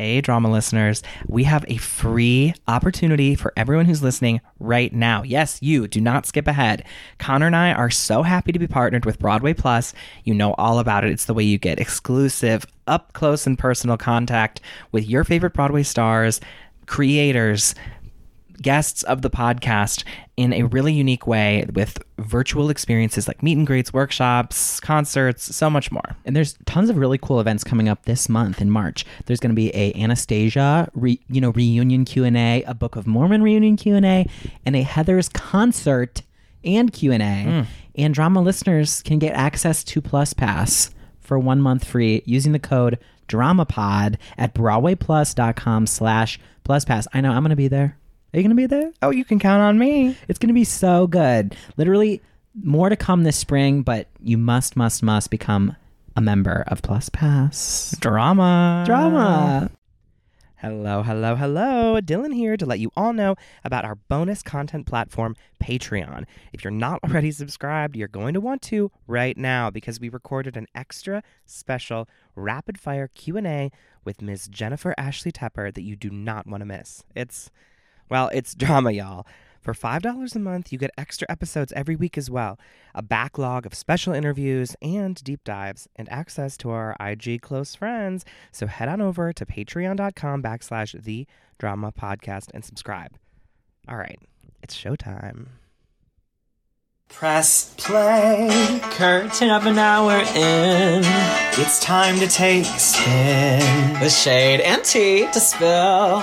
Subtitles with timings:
[0.00, 5.22] Hey, drama listeners, we have a free opportunity for everyone who's listening right now.
[5.22, 6.84] Yes, you do not skip ahead.
[7.18, 9.92] Connor and I are so happy to be partnered with Broadway Plus.
[10.24, 11.10] You know all about it.
[11.10, 15.82] It's the way you get exclusive, up close and personal contact with your favorite Broadway
[15.82, 16.40] stars,
[16.86, 17.74] creators,
[18.62, 20.04] guests of the podcast
[20.36, 25.68] in a really unique way with virtual experiences like meet and greets, workshops, concerts, so
[25.68, 26.16] much more.
[26.24, 29.04] And there's tons of really cool events coming up this month in March.
[29.26, 33.06] There's going to be a Anastasia, re, you know, reunion Q and A, Book of
[33.06, 34.26] Mormon reunion Q and A,
[34.66, 36.22] Heathers concert
[36.64, 37.42] and Q and A.
[37.42, 37.70] Hmm.
[37.96, 40.90] And drama listeners can get access to Plus Pass
[41.20, 42.98] for one month free using the code
[43.28, 47.06] DramaPod at BroadwayPlus.com slash Plus Pass.
[47.12, 47.96] I know I'm going to be there.
[48.32, 48.92] Are you going to be there?
[49.02, 50.16] Oh, you can count on me.
[50.28, 51.56] It's going to be so good.
[51.76, 52.22] Literally,
[52.62, 55.74] more to come this spring, but you must, must, must become
[56.14, 57.96] a member of Plus Pass.
[57.98, 58.84] Drama.
[58.86, 59.70] Drama.
[60.58, 62.00] Hello, hello, hello.
[62.00, 66.26] Dylan here to let you all know about our bonus content platform, Patreon.
[66.52, 70.56] If you're not already subscribed, you're going to want to right now because we recorded
[70.56, 73.72] an extra special rapid fire Q&A
[74.04, 74.48] with Ms.
[74.48, 77.02] Jennifer Ashley Tepper that you do not want to miss.
[77.16, 77.50] It's
[78.10, 79.26] well, it's drama, y'all.
[79.60, 82.58] For $5 a month, you get extra episodes every week as well,
[82.94, 88.24] a backlog of special interviews and deep dives, and access to our IG close friends.
[88.52, 91.26] So head on over to patreon.com backslash the
[91.58, 93.18] drama podcast and subscribe.
[93.86, 94.18] All right,
[94.62, 95.59] it's showtime.
[97.12, 101.02] Press play, curtain of an hour in.
[101.60, 104.00] It's time to take a spin.
[104.00, 106.22] With shade and tea to spill.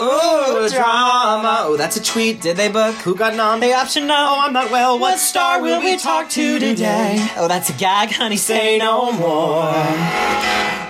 [0.00, 1.58] Ooh, drama.
[1.60, 2.40] Oh, that's a tweet.
[2.40, 2.94] Did they book?
[2.96, 3.60] Who got nom?
[3.60, 4.14] They option no.
[4.16, 4.98] Oh, I'm not well.
[4.98, 7.24] What star will we talk to today?
[7.36, 8.36] Oh, that's a gag, honey.
[8.36, 9.70] Say no more.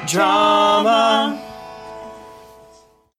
[0.07, 1.49] Drama.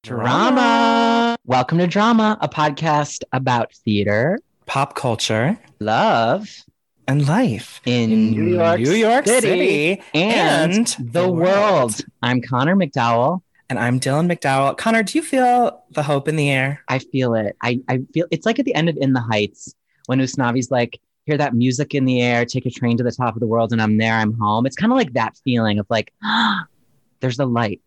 [0.02, 1.36] Drama.
[1.46, 6.64] Welcome to Drama, a podcast about theater, Pop culture love,
[7.08, 11.38] and life in New York, New York City, City, and, and the, world.
[11.38, 12.02] world.
[12.22, 13.42] I'm Connor McDowell.
[13.70, 14.78] And I'm Dylan McDowell.
[14.78, 16.84] Connor, do you feel the hope in the air?
[16.88, 17.56] I feel it.
[17.62, 19.74] I, I feel it's like at the end of In the Heights
[20.06, 23.36] when Usnavi's like, hear that music in the air, take a train to the top
[23.36, 24.66] of the world, and I'm there, I'm home.
[24.66, 26.14] It's kind of like that feeling of like,
[27.22, 27.82] there's the light.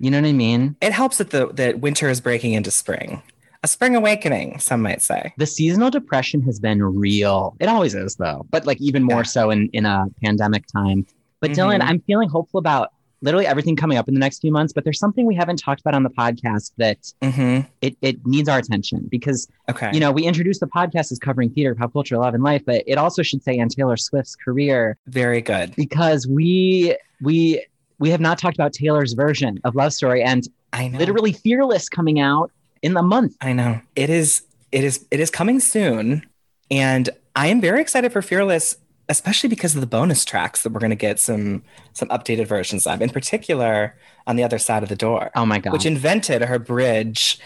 [0.00, 0.76] You know what I mean?
[0.80, 3.22] It helps that the that winter is breaking into spring.
[3.64, 5.32] A spring awakening, some might say.
[5.36, 7.56] The seasonal depression has been real.
[7.58, 9.22] It always is though, but like even more Yeah.
[9.24, 11.06] so in in a pandemic time.
[11.40, 11.84] But Dylan, Mhm.
[11.88, 14.72] I'm feeling hopeful about literally everything coming up in the next few months.
[14.72, 17.66] But there's something we haven't talked about on the podcast that Mm-hmm.
[17.80, 19.90] it it needs our attention because Okay.
[19.92, 22.84] you know we introduced the podcast as covering theater, pop culture, love, and life, but
[22.86, 25.74] it also should say on Taylor Swift's career very good.
[25.74, 27.64] because we we
[27.98, 30.98] we have not talked about Taylor's version of Love Story and I know.
[30.98, 32.52] literally Fearless coming out
[32.82, 33.36] in the month.
[33.40, 33.80] I know.
[33.96, 36.26] It is it is it is coming soon.
[36.70, 38.76] And I am very excited for Fearless,
[39.08, 41.62] especially because of the bonus tracks that we're gonna get some
[41.94, 43.96] some updated versions of, in particular
[44.26, 45.30] on the other side of the door.
[45.34, 45.72] Oh my god.
[45.72, 47.40] Which invented her bridge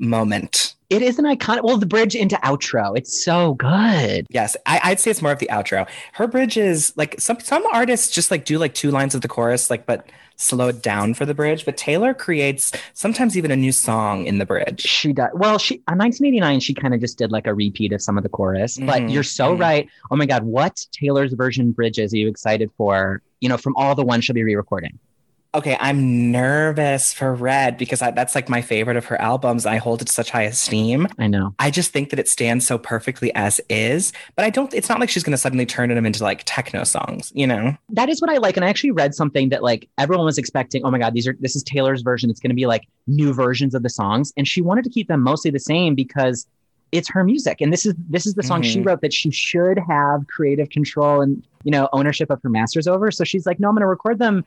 [0.00, 0.74] moment.
[0.90, 2.96] it is an iconic well, the bridge into outro.
[2.96, 4.26] It's so good.
[4.30, 5.86] Yes, I, I'd say it's more of the outro.
[6.14, 9.28] Her bridge is like some some artists just like do like two lines of the
[9.28, 11.64] chorus, like but slow it down for the bridge.
[11.64, 14.82] But Taylor creates sometimes even a new song in the bridge.
[14.82, 15.58] She does well.
[15.58, 18.28] She on 1989, she kind of just did like a repeat of some of the
[18.28, 18.78] chorus.
[18.78, 19.60] But Mhm, you're so mhm.
[19.60, 19.88] right.
[20.10, 23.22] Oh my god, what Taylor's version bridges are you excited for?
[23.40, 24.98] You know, from all the ones she'll be re-recording.
[25.54, 29.66] Okay, I'm nervous for Red because I, that's like my favorite of her albums.
[29.66, 31.06] I hold it to such high esteem.
[31.16, 31.54] I know.
[31.60, 34.12] I just think that it stands so perfectly as is.
[34.34, 34.74] But I don't.
[34.74, 37.30] It's not like she's going to suddenly turn them into like techno songs.
[37.36, 37.76] You know?
[37.90, 38.56] That is what I like.
[38.56, 40.84] And I actually read something that like everyone was expecting.
[40.84, 42.30] Oh my god, these are this is Taylor's version.
[42.30, 45.06] It's going to be like new versions of the songs, and she wanted to keep
[45.06, 46.48] them mostly the same because
[46.90, 48.86] it's her music, and this is this is the song she Mhm.
[48.86, 53.12] wrote that she should have creative control and you know ownership of her masters over.
[53.12, 54.44] So she's like, no, I'm going to record them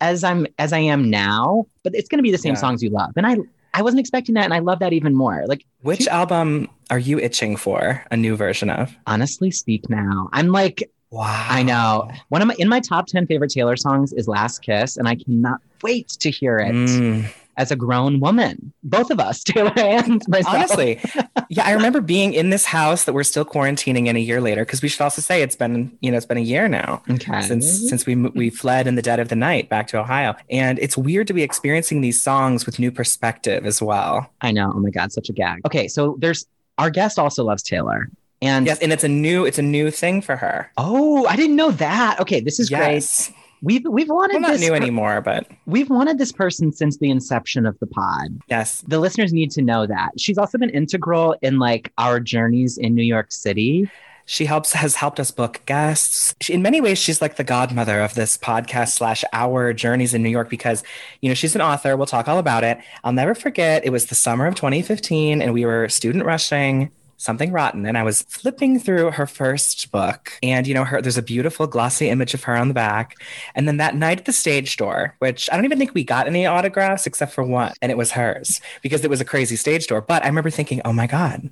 [0.00, 2.60] as I'm as I am now, but it's going to be the same Yeah.
[2.60, 3.12] songs you love.
[3.16, 3.36] And I
[3.76, 5.44] I wasn't expecting that, and I love that even more.
[5.46, 8.96] Like Which She- album are you itching for a new version of?
[9.06, 10.28] honestly, speak now.
[10.32, 11.46] I'm like Wow.
[11.48, 12.08] I know.
[12.30, 15.14] One of my in my top 10 favorite Taylor songs is Last Kiss, and I
[15.14, 17.26] cannot wait to hear it Mm.
[17.56, 18.72] As a grown woman.
[18.82, 20.54] Both of us, Taylor and myself.
[20.54, 21.00] Honestly,
[21.48, 24.64] yeah, I remember being in this house that we're still quarantining in a year later
[24.64, 27.40] because we should also say it's been you know it's been a year now Okay.
[27.42, 30.78] since since we we fled in the dead of the night back to Ohio, and
[30.78, 34.30] it's weird to be experiencing these songs with new perspective as well.
[34.40, 34.72] I know.
[34.74, 35.60] Oh my God, such a gag.
[35.66, 36.46] Okay, so there's
[36.78, 38.08] our guest also loves Taylor.
[38.42, 40.70] And Yes, and it's a new it's a new thing for her.
[40.76, 42.20] oh, I didn't know that.
[42.20, 43.28] Okay, this is yes.
[43.30, 43.38] great.
[43.64, 46.98] We've we've wanted Well, not this new per- anymore, but we've wanted this person since
[46.98, 48.28] the inception of the pod.
[48.48, 48.82] yes.
[48.86, 50.10] The listeners need to know that.
[50.18, 53.88] She's also been integral in like our journeys in New York City.
[54.26, 56.34] She helps has helped us book guests.
[56.40, 60.22] She, in many ways, she's like the godmother of this podcast slash our journeys in
[60.22, 60.82] New York because
[61.20, 61.96] you know she's an author.
[61.96, 62.78] We'll talk all about it.
[63.02, 63.84] I'll never forget.
[63.84, 67.86] It was the summer of 2015, and we were student rushing something rotten.
[67.86, 71.66] And i was flipping through her first book and you know her there's a beautiful
[71.66, 73.16] glossy image of her on the back.
[73.54, 76.26] And then that night at the stage door which i don't even think we got
[76.26, 79.86] any autographs except for one and it was hers because it was a crazy stage
[79.86, 80.00] door.
[80.00, 81.50] But i remember thinking oh my god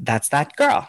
[0.00, 0.88] that's that girl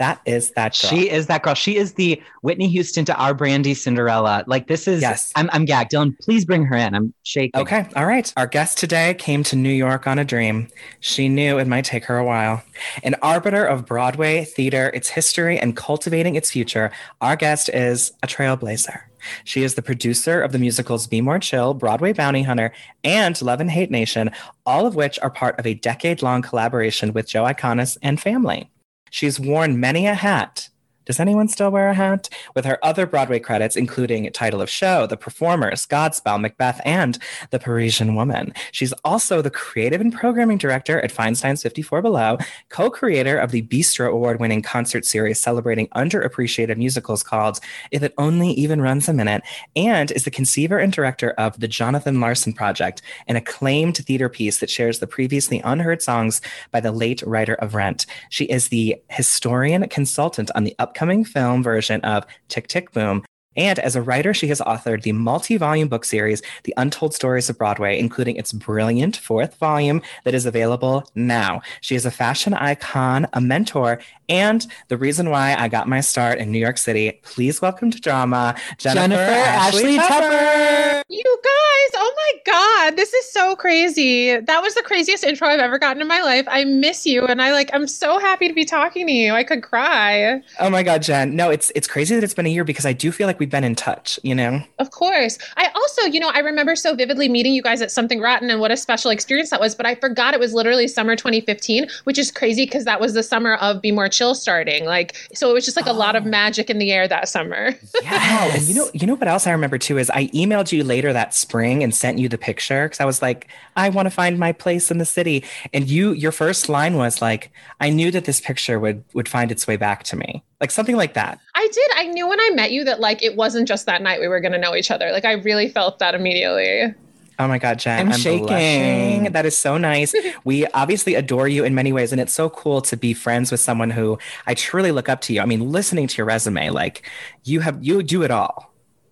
[0.00, 1.54] that is that girl She is that girl.
[1.54, 4.44] She is the Whitney Houston to our Brandy Cinderella.
[4.46, 5.30] Like this is Yes.
[5.36, 5.92] I'm I'm gagged.
[5.92, 6.94] Dylan, please bring her in.
[6.94, 7.60] I'm shaking.
[7.60, 8.32] Okay, all right.
[8.36, 10.68] Our guest today came to New York on a dream.
[11.00, 12.62] She knew it might take her a while.
[13.02, 18.26] An arbiter of Broadway theater, its history, and cultivating its future, our guest is a
[18.26, 19.02] trailblazer.
[19.44, 22.72] She is the producer of the musicals Be More Chill, Broadway Bounty Hunter,
[23.04, 24.30] and Love and Hate Nation,
[24.64, 28.70] all of which are part of a decade long collaboration with Joe Iconis and family.
[29.10, 30.69] She's worn many a hat.
[31.10, 32.28] Does anyone still wear a hat?
[32.54, 37.18] With her other Broadway credits, including Title of Show, The Performers, Godspell, Macbeth, and
[37.50, 38.54] The Parisian Woman.
[38.70, 43.62] She's also the creative and programming director at Feinstein's 54 Below, co creator of the
[43.62, 47.58] Bistro Award winning concert series celebrating underappreciated musicals called
[47.90, 49.42] If It Only Even Runs a Minute,
[49.74, 54.60] and is the conceiver and director of The Jonathan Larson Project, an acclaimed theater piece
[54.60, 56.40] that shares the previously unheard songs
[56.70, 58.06] by the late writer of Rent.
[58.28, 63.24] She is the historian consultant on the upcoming film version of Tick Tick Boom.
[63.56, 67.50] And as a writer, she has authored the multi volume book series, The Untold Stories
[67.50, 71.60] of Broadway, including its brilliant fourth volume that is available now.
[71.80, 73.98] She is a fashion icon, a mentor,
[74.28, 77.18] and the reason why I got my start in New York City.
[77.24, 81.02] Please welcome to drama, Jennifer, Jennifer Ashley, Ashley Tepper.
[81.08, 84.36] You guys, oh my God, this is so crazy.
[84.36, 86.46] That was the craziest intro I've ever gotten in my life.
[86.48, 89.34] I miss you, and I like, I'm so happy to be talking to you.
[89.34, 90.40] I could cry.
[90.60, 91.34] Oh my God, Jen.
[91.34, 93.50] No, it's it's crazy that it's been a year because I do feel like we've
[93.50, 94.62] been in touch, you know?
[94.78, 95.38] Of course.
[95.56, 98.60] I also, you know, I remember so vividly meeting you guys at Something Rotten and
[98.60, 102.18] what a special experience that was, but I forgot it was literally summer 2015, which
[102.18, 104.84] is crazy because that was the summer of Be More Chill starting.
[104.84, 106.28] Like, so it was just like a lot of oh.
[106.28, 107.74] magic in the air that summer.
[108.12, 110.84] Oh, and you know, you know what else I remember too is I emailed you
[110.84, 114.10] later that spring and sent you the picture because I was like, I want to
[114.10, 115.44] find my place in the city.
[115.72, 117.50] And you, your first line was like,
[117.80, 120.96] I knew that this picture would would find its way back to me, like something
[120.96, 121.40] like that.
[121.54, 121.90] I did.
[121.96, 124.40] I knew when I met you that like it wasn't just that night we were
[124.40, 125.10] going to know each other.
[125.10, 126.94] Like, I really felt that immediately.
[127.38, 128.46] Oh my God, Jen, I'm I'm, shaking.
[128.46, 129.32] blushing.
[129.32, 130.14] That is so nice.
[130.44, 133.60] we obviously adore you in many ways, and it's so cool to be friends with
[133.60, 135.40] someone who I truly look up to you.
[135.40, 137.08] I mean, listening to your resume, like
[137.44, 138.69] you have, you do it all.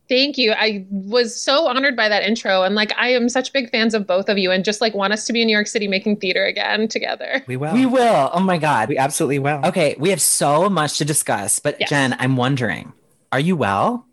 [0.09, 0.53] Thank you.
[0.53, 2.63] I was so honored by that intro.
[2.63, 5.13] And like, I am such big fans of both of you and just like want
[5.13, 7.45] us to be in New York City making theater again together.
[7.47, 7.75] We will.
[7.75, 8.31] We will.
[8.33, 8.89] Oh my God.
[8.89, 9.61] We absolutely will.
[9.65, 11.91] Okay, we have so much to discuss, but Yes.
[11.91, 12.93] Jen, I'm wondering,
[13.31, 14.07] are you well?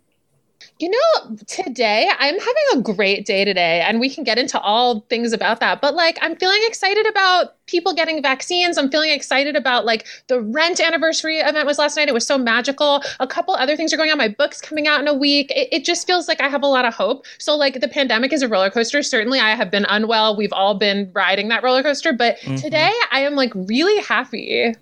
[0.78, 5.06] You know, today I'm having a great day today, and we can get into all
[5.10, 5.80] things about that.
[5.80, 8.78] But like, I'm feeling excited about people getting vaccines.
[8.78, 12.10] I'm feeling excited about like the rent anniversary event was last night.
[12.10, 13.02] It was so magical.
[13.22, 14.18] A couple other things are going on.
[14.18, 15.50] My book's coming out in a week.
[15.52, 17.26] It, it just feels like I have a lot of hope.
[17.38, 19.02] So, like, the pandemic is a roller coaster.
[19.02, 20.36] Certainly, I have been unwell.
[20.36, 22.12] We've all been riding that roller coaster.
[22.12, 22.62] But Mhm.
[22.62, 24.76] today, I am like really happy.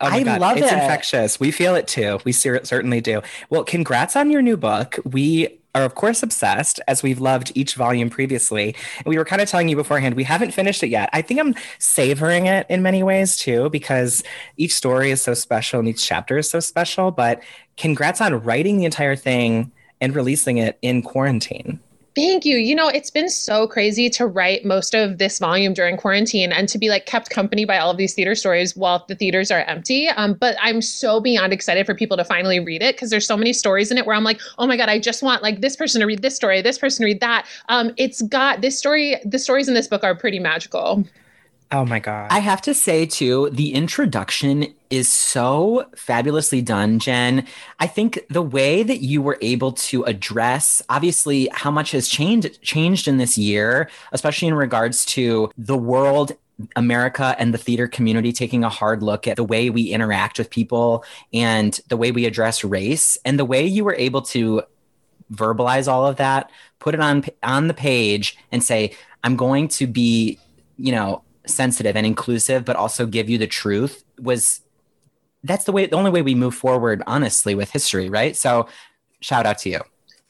[0.00, 0.40] Oh my I God.
[0.40, 0.74] love it's it.
[0.74, 1.38] infectious.
[1.38, 2.20] We feel it too.
[2.24, 3.22] We cer- certainly do.
[3.50, 4.98] Well, congrats on your new book.
[5.04, 8.74] We are, of course, obsessed as we've loved each volume previously.
[8.98, 11.10] And we were kind of telling you beforehand, we haven't finished it yet.
[11.12, 14.24] I think I'm savoring it in many ways too, because
[14.56, 17.10] each story is so special and each chapter is so special.
[17.12, 17.42] But
[17.76, 21.78] congrats on writing the entire thing and releasing it in quarantine.
[22.20, 22.58] Thank you.
[22.58, 26.68] You know, it's been so crazy to write most of this volume during quarantine and
[26.68, 29.60] to be like kept company by all of these theater stories while the theaters are
[29.60, 30.06] empty.
[30.08, 33.38] Um, but I'm so beyond excited for people to finally read it because there's so
[33.38, 35.76] many stories in it where I'm like, oh my God, I just want like this
[35.76, 37.46] person to read this story, this person to read that.
[37.70, 41.02] Um, it's got this story, the stories in this book are pretty magical.
[41.72, 42.28] Oh my God.
[42.32, 47.46] I have to say too, the introduction is so fabulously done, Jen.
[47.78, 52.60] I think the way that you were able to address obviously how much has changed
[52.62, 56.32] changed in this year, especially in regards to the world
[56.76, 60.50] America and the theater community taking a hard look at the way we interact with
[60.50, 64.62] people and the way we address race and the way you were able to
[65.32, 66.50] verbalize all of that,
[66.80, 70.38] put it on on the page and say I'm going to be,
[70.76, 74.60] you know, sensitive and inclusive but also give you the truth was
[75.42, 78.36] that's the way the only way we move forward honestly with history, right?
[78.36, 78.68] So
[79.20, 79.80] shout out to you.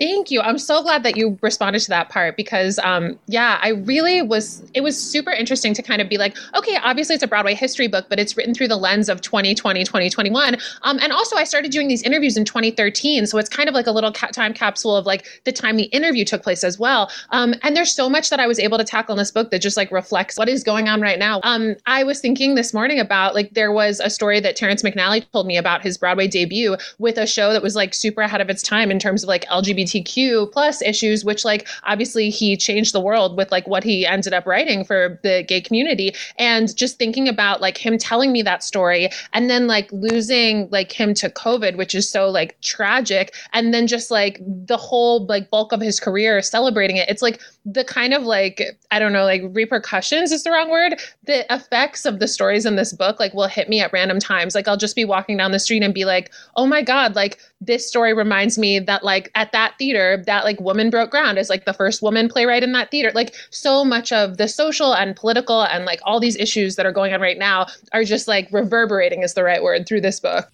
[0.01, 0.41] Thank you.
[0.41, 4.63] I'm so glad that you responded to that part because, um, yeah, I really was.
[4.73, 7.87] It was super interesting to kind of be like, okay, obviously it's a Broadway history
[7.87, 10.57] book, but it's written through the lens of 2020, 2021.
[10.83, 13.87] Um, and also, I started doing these interviews in 2013, so it's kind of like
[13.87, 17.11] a little ca- time capsule of like the time the interview took place as well.
[17.29, 19.61] Um, and there's so much that I was able to tackle in this book that
[19.61, 21.41] just like reflects what is going on right now.
[21.43, 25.31] Um, I was thinking this morning about like there was a story that Terrence McNally
[25.31, 28.49] told me about his Broadway debut with a show that was like super ahead of
[28.49, 32.95] its time in terms of like LGBT LGBTQ plus issues, which like obviously he changed
[32.95, 36.15] the world with like what he ended up writing for the gay community.
[36.39, 40.93] And just thinking about like him telling me that story and then like losing like
[40.93, 43.35] him to COVID, which is so like tragic.
[43.53, 47.09] And then just like the whole like bulk of his career celebrating it.
[47.09, 51.01] It's like the kind of like, I don't know, like repercussions is the wrong word.
[51.25, 54.55] The effects of the stories in this book like will hit me at random times.
[54.55, 57.39] Like I'll just be walking down the street and be like, oh my God, like
[57.61, 61.51] this story reminds me that like at that theater that like woman broke ground as
[61.51, 63.13] like the first woman playwright in that theater.
[63.15, 66.93] Like so much of the social and political and like all these issues that are
[66.93, 70.51] going on right now are just like reverberating is the right word through this book.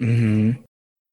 [0.00, 0.62] Mm-hmm.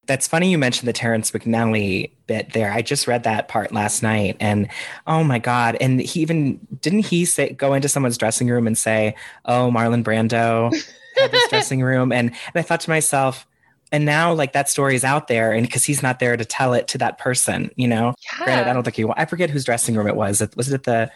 [0.05, 2.71] that's funny you mentioned the terrence mcnally bit there.
[2.71, 4.69] I just read that part last night and
[5.07, 5.77] oh my god.
[5.79, 10.03] And he even didn't he say go into someone's dressing room and say oh marlon
[10.03, 10.73] brando
[11.17, 12.11] had this dressing room?
[12.11, 13.45] And, and i thought to myself
[13.91, 16.74] and now like that story is out there and because he's not there to tell
[16.74, 18.46] it to that person you know yeah.
[18.46, 20.84] granted i don't think he i forget whose dressing room it was was it at
[20.84, 21.12] the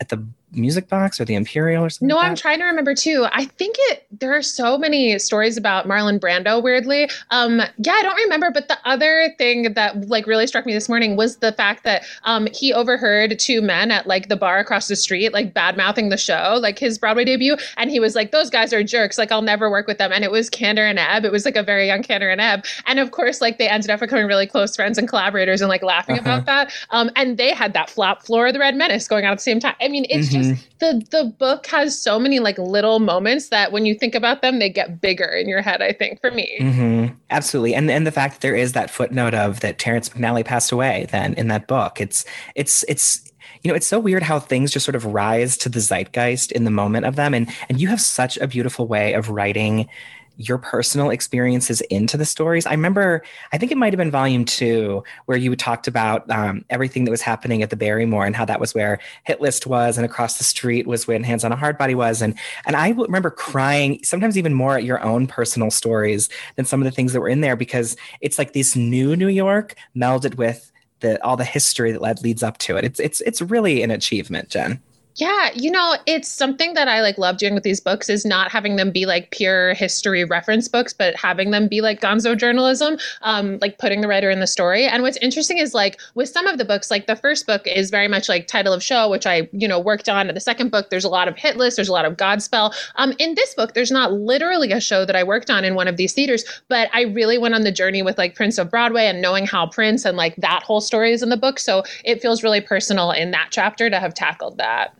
[0.00, 2.94] at the music box or the imperial or something no like i'm trying to remember
[2.94, 3.26] too.
[3.32, 7.10] I think it there are so many stories about marlon brando weirdly.
[7.30, 10.88] Um yeah i don't remember but the other thing that like really struck me this
[10.88, 14.88] morning was the fact that um he overheard two men at like the bar across
[14.88, 18.30] the street like bad mouthing the show like his broadway debut and he was like
[18.30, 19.18] those guys are jerks.
[19.18, 20.12] Like i'll never work with them.
[20.12, 21.24] And it was kander and ebb.
[21.24, 22.64] It was like a very young kander and ebb.
[22.86, 25.82] And of course like they ended up becoming really close friends and collaborators and like
[25.82, 26.30] laughing uh-huh.
[26.30, 26.72] about that.
[26.90, 29.60] Um and they had that flop flora the red menace going on at the same
[29.60, 29.74] time.
[29.80, 30.35] I mean it's mm-hmm.
[30.36, 31.00] Just Mm-hmm.
[31.00, 34.58] the the book has so many like little moments that when you think about them,
[34.58, 35.82] they get bigger in your head.
[35.82, 37.14] I think for me, mm-hmm.
[37.30, 40.72] absolutely, and and the fact that there is that footnote of that Terrence McNally passed
[40.72, 42.24] away then in that book, it's
[42.54, 45.80] it's it's you know it's so weird how things just sort of rise to the
[45.80, 49.30] zeitgeist in the moment of them and and you have such a beautiful way of
[49.30, 49.88] writing
[50.36, 52.66] your personal experiences into the stories.
[52.66, 56.64] I remember, I think it might have been volume two, where you talked about um,
[56.70, 59.96] everything that was happening at the Barrymore and how that was where Hit List was,
[59.96, 62.22] and across the street was when Hands on a Hard Body was.
[62.22, 62.34] And
[62.66, 66.84] and I remember crying, sometimes even more at your own personal stories than some of
[66.84, 70.70] the things that were in there because it's like this new New York melded with
[71.00, 72.84] the all the history that led, leads up to it.
[72.84, 74.82] It's it's it's really an achievement, Jen.
[75.18, 78.50] Yeah, you know, it's something that I like love doing with these books is not
[78.50, 82.98] having them be like pure history reference books, but having them be like gonzo journalism,
[83.22, 84.84] um, like putting the writer in the story.
[84.84, 87.88] And what's interesting is like with some of the books, like the first book is
[87.88, 90.26] very much like title of show, which I, you know, worked on.
[90.26, 92.74] The second book, there's a lot of hit list, there's a lot of Godspell.
[92.96, 95.88] Um, in this book, there's not literally a show that I worked on in one
[95.88, 99.06] of these theaters, but I really went on the journey with like Prince of Broadway
[99.06, 101.58] and knowing how Prince and like that whole story is in the book.
[101.58, 104.94] So it feels really personal in that chapter to have tackled that.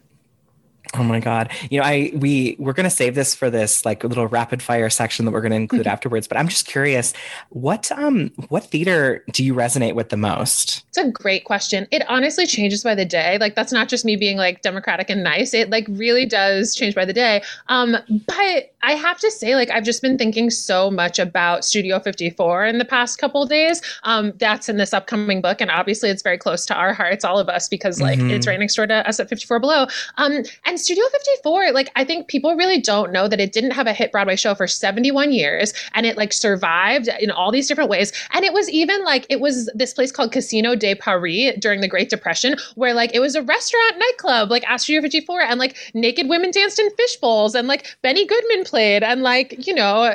[0.94, 1.50] Oh my god.
[1.70, 4.88] You know, I we we're going to save this for this like little rapid fire
[4.90, 5.90] section that we're going to include mm-hmm.
[5.90, 7.12] afterwards, but I'm just curious,
[7.50, 10.84] what um what theater do you resonate with the most?
[10.88, 11.86] It's a great question.
[11.90, 13.38] It honestly changes by the day.
[13.38, 15.52] Like that's not just me being like democratic and nice.
[15.54, 17.42] It like really does change by the day.
[17.68, 21.98] Um but I have to say like I've just been thinking so much about Studio
[21.98, 23.82] 54 in the past couple days.
[24.04, 27.38] Um that's in this upcoming book and obviously it's very close to our hearts all
[27.38, 28.30] of us because like mm-hmm.
[28.30, 29.86] it's right next door to us at 54 Below.
[30.16, 33.86] Um and Studio 54, like I think people really don't know that it didn't have
[33.86, 37.90] a hit Broadway show for 71 years and it like survived in all these different
[37.90, 38.12] ways.
[38.32, 41.88] And it was even like it was this place called Casino de Paris during the
[41.88, 45.76] Great Depression where like it was a restaurant nightclub like at Studio 54 and like
[45.94, 50.14] naked women danced in fish bowls and like Benny Goodman played and like, you know,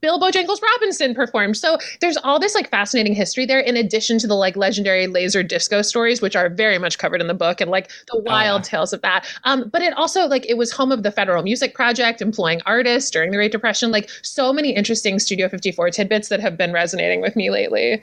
[0.00, 1.56] Bill Bojangles Robinson performed.
[1.56, 5.42] So there's all this like fascinating history there in addition to the like legendary laser
[5.42, 8.64] disco stories which are very much covered in the book and like the wild oh,
[8.64, 8.70] yeah.
[8.70, 9.26] tales of that.
[9.44, 13.10] Um, but it also like it was home of the Federal Music Project, employing artists
[13.10, 13.90] during the Great Depression.
[13.90, 18.02] Like so many interesting Studio 54 tidbits that have been resonating with me lately.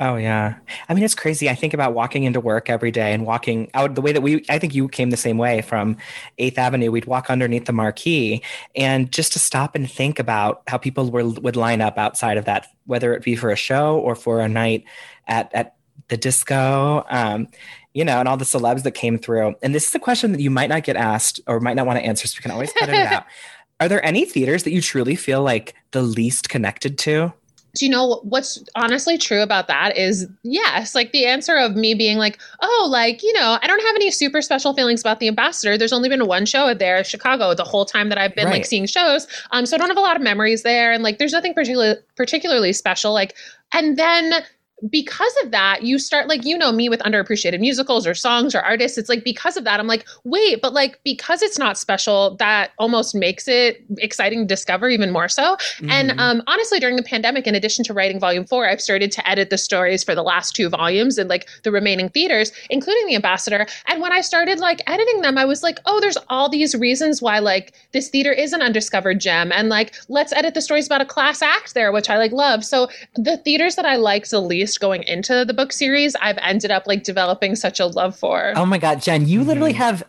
[0.00, 0.56] Oh yeah.
[0.88, 1.48] I mean it's crazy.
[1.48, 4.44] I think about walking into work every day and walking out the way that we
[4.48, 5.96] I think you came the same way from
[6.40, 6.90] 8th Avenue.
[6.90, 8.42] We'd walk underneath the marquee
[8.74, 12.44] and just to stop and think about how people were would line up outside of
[12.46, 14.82] that whether it be for a show or for a night
[15.28, 15.76] at at
[16.08, 17.04] the disco.
[17.08, 17.48] Um,
[17.94, 19.54] you know, and all the celebs that came through.
[19.62, 21.98] And this is a question that you might not get asked or might not want
[21.98, 23.24] to answer, so we can always cut it out.
[23.80, 27.32] Are there any theaters that you truly feel like the least connected to?
[27.76, 31.92] do you know what's honestly true about that is yes like the answer of me
[31.92, 35.26] being like oh like you know i don't have any super special feelings about the
[35.26, 38.52] ambassador there's only been one show there chicago the whole time that i've been Right.
[38.58, 41.18] like seeing shows um so i don't have a lot of memories there and like
[41.18, 43.34] there's nothing particular particularly special like
[43.72, 44.44] and then
[44.90, 48.60] because of that, you start like you know me with underappreciated musicals or songs or
[48.60, 48.98] artists.
[48.98, 52.72] It's like because of that, I'm like, wait, but like because it's not special, that
[52.78, 55.56] almost makes it exciting to discover even more so.
[55.88, 56.18] And Mhm.
[56.18, 59.50] um, honestly, during the pandemic, in addition to writing volume four, I've started to edit
[59.50, 63.66] the stories for the last two volumes and like the remaining theaters, including the ambassador.
[63.86, 67.22] And when I started like editing them, I was like, oh, there's all these reasons
[67.22, 71.00] why like this theater is an undiscovered gem, and like let's edit the stories about
[71.00, 72.64] a class act there, which I like love.
[72.64, 76.70] So the theaters that I liked the least going into the book series, I've ended
[76.70, 78.52] up like developing such a love for.
[78.56, 79.76] Oh my God, Jen, you literally Mhm.
[79.76, 80.02] have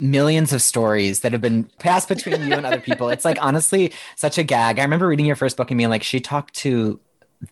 [0.00, 3.08] millions of stories that have been passed between you and other people.
[3.08, 4.78] It's like honestly such a gag.
[4.78, 6.98] I remember reading your first book and being like, she talked to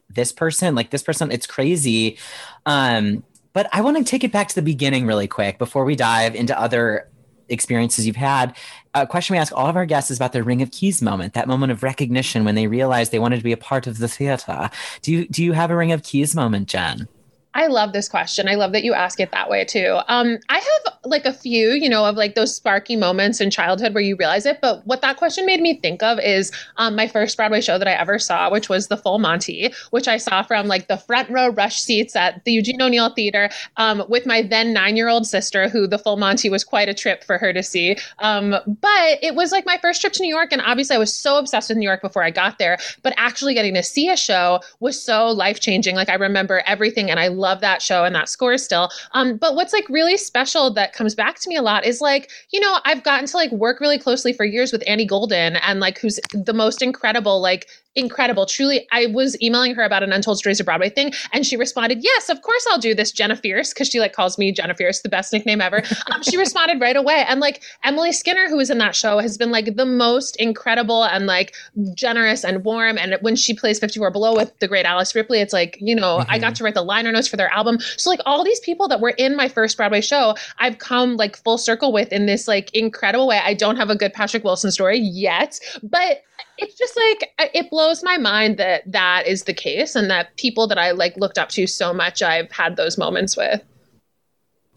[0.09, 1.31] this person, like this person.
[1.31, 2.19] It's crazy.
[2.67, 5.97] Um, but I want to take it back to the beginning really quick before we
[5.97, 7.09] dive into other
[7.49, 8.57] experiences you've had.
[8.95, 11.35] A question we ask all of our guests is about the ring of keys moment,
[11.35, 14.09] that moment of recognition when they realized they wanted to be a part of the
[14.09, 14.69] theater.
[15.03, 17.07] Do you do you have a ring of keys moment, Jen?
[17.53, 18.49] I love this question.
[18.49, 19.99] I love that you ask it that way too.
[20.07, 23.93] Um, I have like a few, you know, of like those sparky moments in childhood
[23.93, 24.61] where you realize it.
[24.61, 27.89] But what that question made me think of is um, my first Broadway show that
[27.89, 31.29] I ever saw, which was The Full Monty, which I saw from like the front
[31.29, 35.27] row rush seats at the Eugene O'Neill Theater um, with my then nine year old
[35.27, 37.97] sister, who The Full Monty was quite a trip for her to see.
[38.21, 40.53] Um, but it was like my first trip to New York.
[40.53, 42.79] And obviously, I was so obsessed with New York before I got there.
[43.03, 45.97] But actually getting to see a show was so life changing.
[45.97, 48.91] Like I remember everything and I love that show and that score still.
[49.13, 52.31] Um, but what's like really special that comes back to me a lot is like,
[52.51, 55.81] you know, I've gotten to like work really closely for years with Annie Golden and
[55.81, 58.47] like who's the most incredible, like incredible.
[58.47, 61.99] Truly, I was emailing her about an Untold Stories of Broadway thing, and she responded,
[62.03, 65.01] "Yes, of course I'll do this." Jenna Fierce, because she like calls me Jenna Fierce,
[65.01, 65.83] the best nickname ever.
[66.11, 69.37] Um, she responded right away, and like Emily Skinner, who was in that show, has
[69.37, 71.55] been like the most incredible and like
[71.95, 72.99] generous and warm.
[72.99, 76.25] And when she plays 54 Below with the great Alice Ripley, it's like you know
[76.29, 77.79] I got to write the liner notes for their album.
[77.97, 81.37] So like all these people that were in my first Broadway show, I've come like
[81.37, 83.41] full circle with in this like incredible way.
[83.43, 86.23] I don't have a good Patrick Wilson story yet, but
[86.61, 90.67] it's just like it blows my mind that that is the case and that people
[90.67, 93.63] that I like looked up to so much I've had those moments with.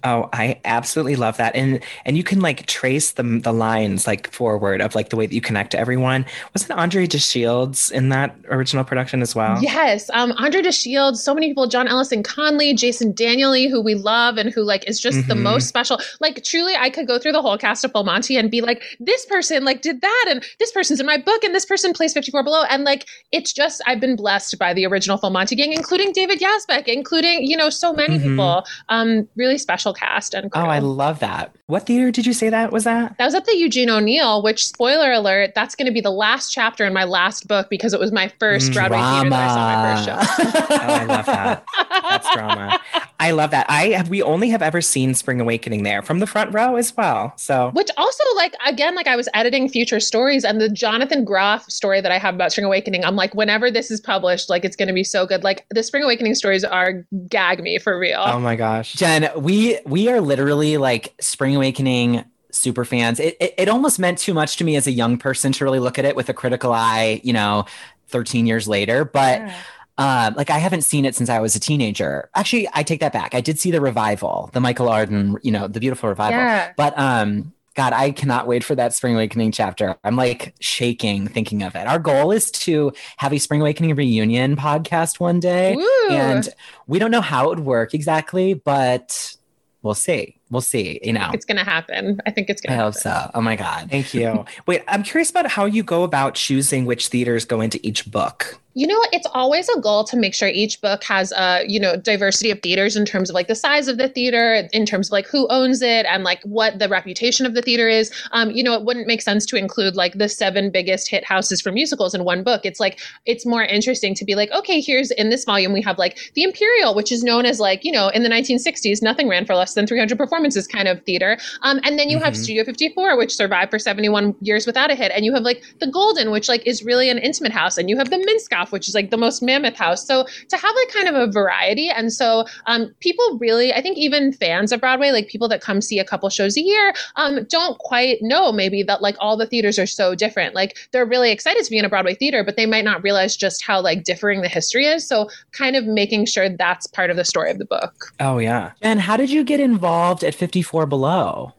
[0.04, 1.56] Oh, I absolutely love that.
[1.56, 5.26] And and you can like trace the the lines like forward of like the way
[5.26, 6.26] that you connect to everyone.
[6.54, 9.62] Wasn't Andre DeShields in that original production as well?
[9.62, 14.38] Yes, um, Andre DeShields, so many people, John Ellison Conlee, Jason Danieley, who we love
[14.38, 15.42] and who like is just the Mhm.
[15.42, 16.00] most special.
[16.20, 18.82] Like truly, I could go through the whole cast of Full Monty and be like,
[19.00, 22.14] this person like did that, and this person's in my book, and this person plays
[22.14, 25.72] 54 Below, and like it's just I've been blessed by the original Full Monty gang,
[25.74, 28.24] including David Yazbek, including you know so many Mhm.
[28.24, 28.66] people.
[28.90, 31.56] Um, really special cast and Oh, I love that.
[31.68, 33.18] What theater did you say that was at?
[33.18, 36.52] That was at the Eugene O'Neill, which spoiler alert, that's going to be the last
[36.52, 39.54] chapter in my last book because it was my first Mm, Broadway theater that I
[39.54, 40.64] saw my first show.
[40.74, 41.64] Oh, I love that.
[42.10, 42.80] That's drama.
[43.24, 43.66] I love that.
[43.70, 46.96] I have we only have ever seen Spring Awakening there from the front row as
[46.98, 47.32] well.
[47.38, 51.64] So Which also, like, again, like I was editing future stories and the Jonathan Groff
[51.72, 54.76] story that I have about Spring Awakening, I'm like, whenever this is published, like, it's
[54.76, 55.42] going to be so good.
[55.42, 58.22] Like, the Spring Awakening stories are gag me for real.
[58.26, 58.94] oh my gosh.
[58.94, 63.22] Jen, we we are literally like Spring Awakening super fans.
[63.22, 65.80] It, it it almost meant too much to me as a young person to really
[65.80, 67.66] look at it with a critical eye, you know,
[68.08, 69.06] 13 years later.
[69.06, 69.56] But Yeah.
[69.98, 72.30] Um, like I haven't seen it since I was a teenager.
[72.36, 73.36] Actually, I take that back.
[73.36, 76.40] I did see the revival, the Michael Arden, you know, the beautiful revival.
[76.40, 76.74] Yeah.
[76.76, 79.96] But um, God, I cannot wait for that Spring Awakening chapter.
[80.04, 81.88] I'm like shaking thinking of it.
[81.88, 85.76] Our goal is to have a Spring Awakening reunion podcast one day.
[85.76, 86.08] Ooh.
[86.12, 86.48] And
[86.88, 89.36] we don't know how it would work exactly, but
[89.82, 90.40] we'll see.
[90.52, 91.32] We'll see, you know.
[91.34, 92.22] it's going to happen.
[92.28, 93.32] I think it's I going to hope happen.
[93.32, 93.32] so.
[93.34, 93.90] Oh my God.
[93.90, 94.46] Thank you.
[94.68, 98.60] Wait, I'm curious about how you go about choosing which theaters go into each book.
[98.76, 101.96] You know, it's always a goal to make sure each book has a, you know,
[101.96, 105.12] diversity of theaters in terms of like the size of the theater, in terms of
[105.12, 108.12] like who owns it and like what the reputation of the theater is.
[108.32, 111.62] Um, you know, it wouldn't make sense to include like the seven biggest hit houses
[111.62, 112.62] for musicals in one book.
[112.66, 116.00] It's like it's more interesting to be like, okay, here's in this volume we have
[116.00, 119.46] like the Imperial, which is known as like, you know, in the 1960s, nothing ran
[119.46, 121.38] for less than 300 performances kind of theater.
[121.62, 122.38] Um, and then you have Mhm.
[122.44, 125.88] Studio 54, which survived for 71 years without a hit, and you have like the
[125.88, 128.88] Golden, which like is really an intimate house, and you have the Minskoff half, which
[128.88, 130.06] is like the most mammoth house.
[130.06, 133.98] So to have like kind of a variety, and so um, people really, I think
[133.98, 137.46] even fans of Broadway, like people that come see a couple shows a year, um,
[137.50, 140.56] don't quite know maybe that like all the theaters are so different.
[140.56, 143.36] Like they're really excited to be in a Broadway theater, but they might not realize
[143.36, 145.08] just how like differing the history is.
[145.08, 148.14] So kind of making sure that's part of the story of the book.
[148.20, 148.72] Oh yeah.
[148.82, 151.54] And how did you get involved at 54 Below?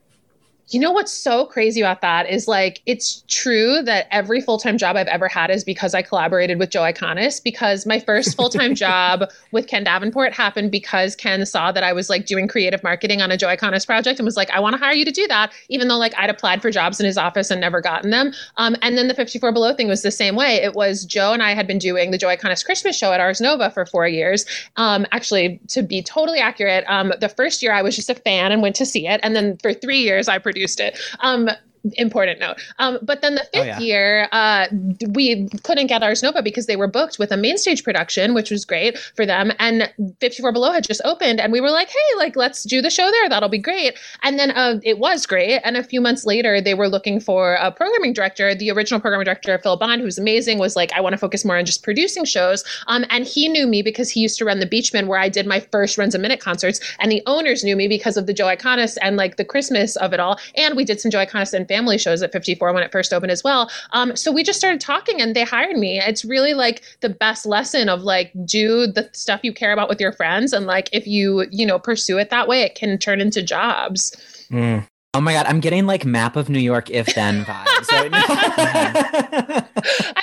[0.69, 4.79] You know what's so crazy about that is like it's true that every full time
[4.79, 7.43] job I've ever had is because I collaborated with Joe Iconis.
[7.43, 11.93] Because my first full time job with Ken Davenport happened because Ken saw that I
[11.93, 14.75] was like doing creative marketing on a Joe Iconis project and was like, I want
[14.75, 17.19] to hire you to do that, even though like I'd applied for jobs in his
[17.19, 18.33] office and never gotten them.
[18.57, 20.55] Um, and then the 54 Below thing was the same way.
[20.55, 23.41] It was Joe and I had been doing the Joe Iconis Christmas show at Ars
[23.41, 24.47] Nova for four years.
[24.77, 28.51] Um, actually, to be totally accurate, um, the first year I was just a fan
[28.51, 30.99] and went to see it, and then for three years I produced produced it.
[31.21, 31.49] Um,
[31.95, 32.57] important note.
[32.79, 33.79] Um, but then the fifth oh, yeah.
[33.79, 34.67] year, uh,
[35.11, 38.51] we couldn't get Ars Nova because they were booked with a main stage production, which
[38.51, 39.53] was great for them.
[39.59, 42.91] And 54 Below had just opened, and we were like, hey, like let's do the
[42.91, 43.29] show there.
[43.29, 43.99] That'll be great.
[44.23, 45.61] And then uh, it was great.
[45.65, 48.55] And a few months later, they were looking for a programming director.
[48.55, 51.57] The original programming director, Phil Bond, who's amazing, was like, I want to focus more
[51.57, 52.65] on just producing shows.
[52.87, 55.47] Um, and he knew me because he used to run the Beechman, where I did
[55.47, 56.81] my first runs a minute concerts.
[56.99, 60.13] And the owners knew me because of the Joe Iconis and like the Christmas of
[60.13, 60.39] it all.
[60.57, 63.33] And we did some Joe Iconis and family shows at 54 when it first opened
[63.33, 63.69] as well.
[63.91, 65.99] Um, so we just started talking and they hired me.
[65.99, 70.01] It's really like the best lesson of like do the stuff you care about with
[70.01, 73.21] your friends and like if you, you know, pursue it that way, it can turn
[73.21, 74.15] into jobs.
[74.53, 74.87] Mm.
[75.15, 78.11] Oh my god, I'm getting like map of New York if then vibes right.
[78.13, 78.23] I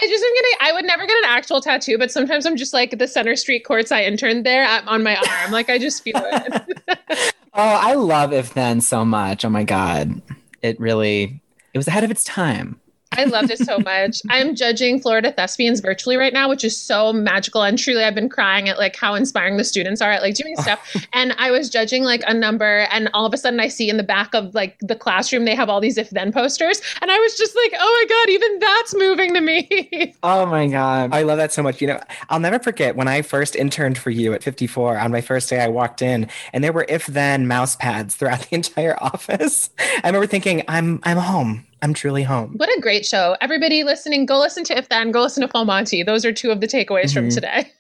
[0.01, 2.97] just am getting I would never get an actual tattoo, but sometimes I'm just like
[2.97, 5.51] the Center Street courts I interned there on my arm.
[5.51, 6.83] Like I just feel it.
[7.53, 9.43] oh, I love if then so much.
[9.43, 10.21] Oh my god
[10.61, 11.41] it really
[11.73, 12.80] it was ahead of its time.
[13.13, 14.21] I loved it so much.
[14.29, 17.63] I'm judging Florida thespians virtually right now, which is so magical.
[17.63, 20.55] And truly, I've been crying at like how inspiring the students are at like doing
[20.57, 20.95] stuff.
[21.13, 23.97] and I was judging like a number, and all of a sudden, I see in
[23.97, 27.17] the back of like the classroom they have all these if then posters, and I
[27.17, 30.15] was just like, oh my god, even that's moving to me.
[30.23, 31.81] oh my god, I love that so much.
[31.81, 34.97] You know, I'll never forget when I first interned for you at 54.
[34.97, 38.41] On my first day, I walked in, and there were if then mouse pads throughout
[38.49, 39.69] the entire office.
[40.03, 41.65] I remember thinking, I'm I'm home.
[41.83, 42.53] I'm truly home.
[42.57, 43.35] What a great show.
[43.41, 46.03] Everybody listening, go listen to If Then, go listen to Full Monty.
[46.03, 47.13] Those are two of the takeaways mm-hmm.
[47.13, 47.71] from today.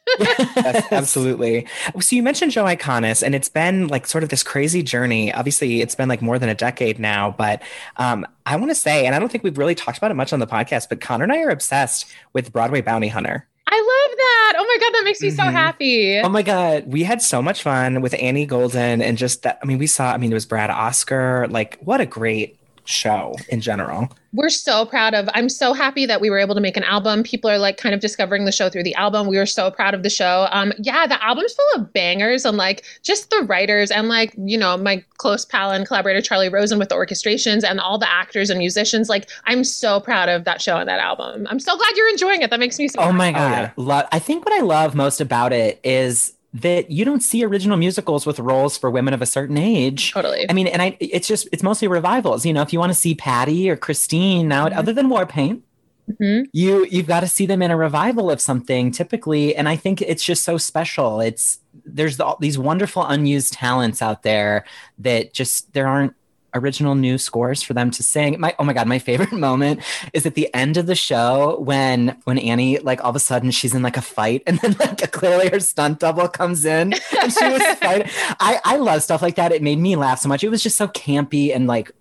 [0.91, 1.67] absolutely.
[1.99, 5.31] So you mentioned Joe Iconis, and it's been like sort of this crazy journey.
[5.31, 7.61] Obviously, it's been like more than a decade now, but
[7.97, 10.33] um, I want to say, and I don't think we've really talked about it much
[10.33, 13.47] on the podcast, but Connor and I are obsessed with Broadway Bounty Hunter.
[13.67, 14.53] I love that.
[14.57, 15.37] Oh my God, that makes me mm-hmm.
[15.37, 16.19] so happy.
[16.19, 16.87] Oh my God.
[16.87, 19.59] We had so much fun with Annie Golden and just that.
[19.61, 21.47] I mean, we saw, I mean, it was Brad Oscar.
[21.49, 22.57] Like, what a great
[22.91, 24.09] show in general.
[24.33, 27.23] We're so proud of I'm so happy that we were able to make an album.
[27.23, 29.27] People are like kind of discovering the show through the album.
[29.27, 30.47] We were so proud of the show.
[30.51, 34.57] Um yeah, the album's full of bangers and like just the writers and like, you
[34.57, 38.49] know, my close pal and collaborator Charlie Rosen with the orchestrations and all the actors
[38.49, 39.09] and musicians.
[39.09, 41.45] Like I'm so proud of that show and that album.
[41.49, 42.49] I'm so glad you're enjoying it.
[42.51, 43.17] That makes me so Oh happy.
[43.17, 43.73] my god.
[43.77, 44.07] Oh, yeah.
[44.13, 48.25] I think what I love most about it is that you don't see original musicals
[48.25, 50.11] with roles for women of a certain age.
[50.11, 50.49] Totally.
[50.49, 52.45] I mean, and I it's just it's mostly revivals.
[52.45, 54.77] You know, if you want to see Patti or Christine now, mm-hmm.
[54.77, 55.61] other than Warpaint,
[56.09, 56.43] mm-hmm.
[56.51, 59.55] you you've got to see them in a revival of something typically.
[59.55, 61.21] And I think it's just so special.
[61.21, 64.65] It's there's the, these wonderful unused talents out there
[64.99, 66.15] that just there aren't
[66.53, 68.39] original new scores for them to sing.
[68.39, 69.81] My oh my god, my favorite moment
[70.13, 73.51] is at the end of the show when when Annie like all of a sudden
[73.51, 77.33] she's in like a fight and then like clearly her stunt double comes in and
[77.33, 78.09] she was fighting.
[78.39, 79.51] I I love stuff like that.
[79.51, 80.43] It made me laugh so much.
[80.43, 81.91] It was just so campy and like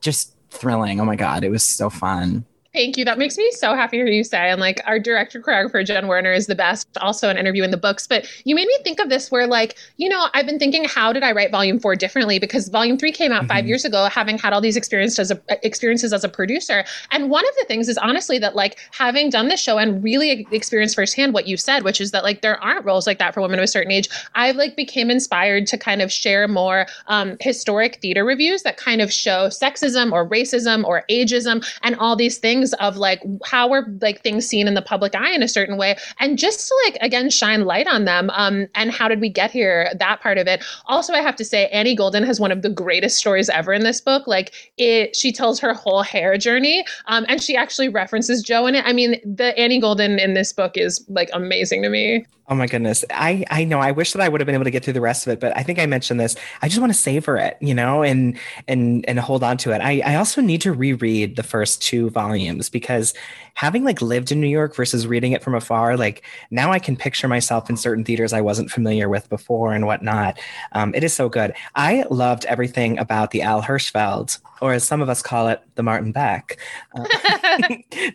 [0.00, 1.00] just thrilling.
[1.00, 2.44] Oh my god, it was so fun.
[2.72, 3.04] Thank you.
[3.04, 4.48] That makes me so happy to hear you say.
[4.48, 6.86] And like our director choreographer Jen Werner is the best.
[6.98, 8.06] Also an interview in the books.
[8.06, 11.12] But you made me think of this where like you know I've been thinking how
[11.12, 13.48] did I write Volume Four differently because Volume Three came out mm-hmm.
[13.48, 16.84] five years ago, having had all these experiences as a, experiences as a producer.
[17.10, 20.46] And one of the things is honestly that like having done this show and really
[20.52, 23.40] experienced firsthand what you said, which is that like there aren't roles like that for
[23.40, 24.08] women of a certain age.
[24.36, 29.00] I've like became inspired to kind of share more um, historic theater reviews that kind
[29.00, 33.86] of show sexism or racism or ageism and all these things of like how are
[34.00, 36.96] like things seen in the public eye in a certain way and just to like
[37.00, 40.46] again shine light on them um and how did we get here that part of
[40.46, 43.72] it also i have to say annie golden has one of the greatest stories ever
[43.72, 47.88] in this book like it she tells her whole hair journey um and she actually
[47.88, 51.82] references joe in it i mean the annie golden in this book is like amazing
[51.82, 53.04] to me Oh my goodness.
[53.10, 55.00] I I know I wish that I would have been able to get through the
[55.00, 56.34] rest of it, but I think I mentioned this.
[56.62, 59.80] I just want to savor it, you know, and and and hold on to it.
[59.80, 63.14] I I also need to reread the first two volumes themes because
[63.54, 66.96] having like lived in New York versus reading it from afar, like now I can
[66.96, 70.38] picture myself in certain theaters I wasn't familiar with before and whatnot.
[70.72, 71.54] Um, it is so good.
[71.74, 75.82] I loved everything about the Al Hirschfeld, or as some of us call it, the
[75.82, 76.58] Martin Beck.
[76.94, 77.04] Uh,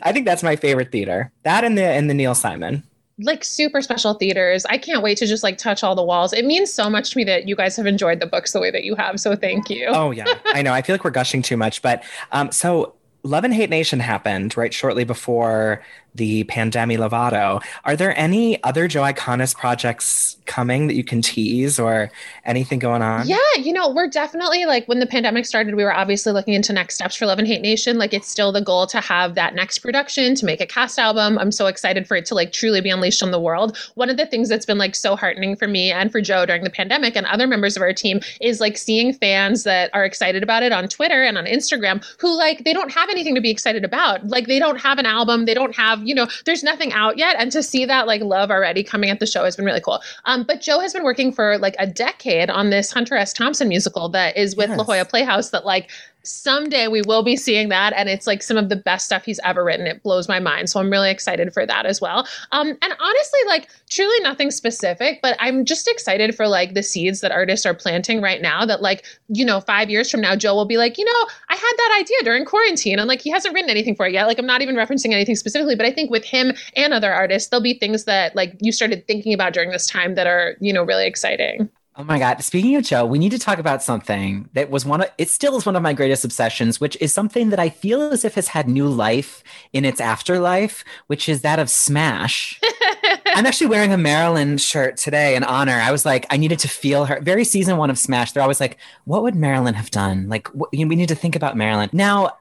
[0.01, 1.31] I think that's my favorite theater.
[1.43, 2.83] That and the and the Neil Simon
[3.19, 4.65] like super special theaters.
[4.65, 6.33] I can't wait to just like touch all the walls.
[6.33, 8.71] It means so much to me that you guys have enjoyed the books the way
[8.71, 9.21] that you have.
[9.21, 9.87] So thank you.
[9.87, 10.73] Oh yeah, I know.
[10.73, 12.93] I feel like we're gushing too much, but um, so
[13.25, 15.81] Love and Hate Nation happened right shortly before
[16.15, 17.63] the Pandemi Lovato.
[17.83, 22.09] Are there any other Joe Iconis projects coming that you can tease or
[22.45, 23.27] anything going on?
[23.27, 26.73] Yeah, you know, we're definitely like when the pandemic started, we were obviously looking into
[26.73, 27.97] next steps for Love and Hate Nation.
[27.97, 31.37] Like it's still the goal to have that next production, to make a cast album.
[31.37, 33.77] I'm so excited for it to like truly be unleashed on the world.
[33.95, 36.63] One of the things that's been like so heartening for me and for Joe during
[36.63, 40.43] the pandemic and other members of our team is like seeing fans that are excited
[40.43, 43.49] about it on Twitter and on Instagram who like they don't have anything to be
[43.49, 44.25] excited about.
[44.27, 47.35] Like they don't have an album, they don't have, you know, there's nothing out yet.
[47.37, 50.01] And to see that like love already coming at the show has been really cool.
[50.25, 53.33] Um, but Joe has been working for like a decade on this Hunter S.
[53.33, 54.77] Thompson musical that is with yes.
[54.77, 55.89] La Jolla Playhouse that like
[56.27, 59.39] someday we will be seeing that and it's like some of the best stuff he's
[59.43, 59.87] ever written.
[59.87, 62.27] It blows my mind so i'm really excited for that as well.
[62.51, 67.21] Um, and honestly like truly nothing specific but i'm just excited for like the seeds
[67.21, 70.55] that artists are planting right now that like you know five years from now joe
[70.55, 73.53] will be like you know i had that idea during quarantine and like he hasn't
[73.53, 74.27] written anything for it yet.
[74.27, 77.49] Like i'm not even referencing anything specifically but i think with him and other artists
[77.49, 80.73] there'll be things that like you started thinking about during this time that are you
[80.73, 82.43] know really exciting Oh my God.
[82.43, 85.55] Speaking of Joe, we need to talk about something that was one of, it still
[85.55, 88.49] is one of my greatest obsessions, which is something that I feel as if has
[88.49, 92.59] had new life in its afterlife, which is that of Smash.
[93.27, 95.79] I'm actually wearing a Marilyn shirt today in honor.
[95.79, 97.21] I was like, I needed to feel her.
[97.21, 100.27] Very season one of Smash, they're always like, what would Marilyn have done?
[100.27, 101.89] Like, know, we need to think about Marilyn.
[101.93, 102.39] Now,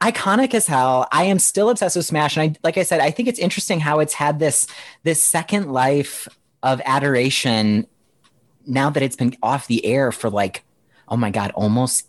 [0.00, 1.08] iconic as hell.
[1.10, 3.80] I am still obsessed with Smash, and I, like I said, I think it's interesting
[3.80, 4.68] how it's had this
[5.02, 6.28] this second life
[6.62, 7.88] of adoration
[8.68, 10.64] now that it's been off the air for like,
[11.08, 12.08] oh my God, almost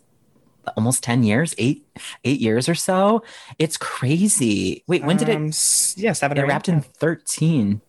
[0.76, 1.86] almost 10 years, eight,
[2.24, 3.22] eight years or so.
[3.58, 4.84] It's crazy.
[4.86, 5.36] Wait, when did it?
[5.36, 5.52] Um,
[5.96, 6.38] yeah, seven.
[6.38, 7.80] It wrapped in 13.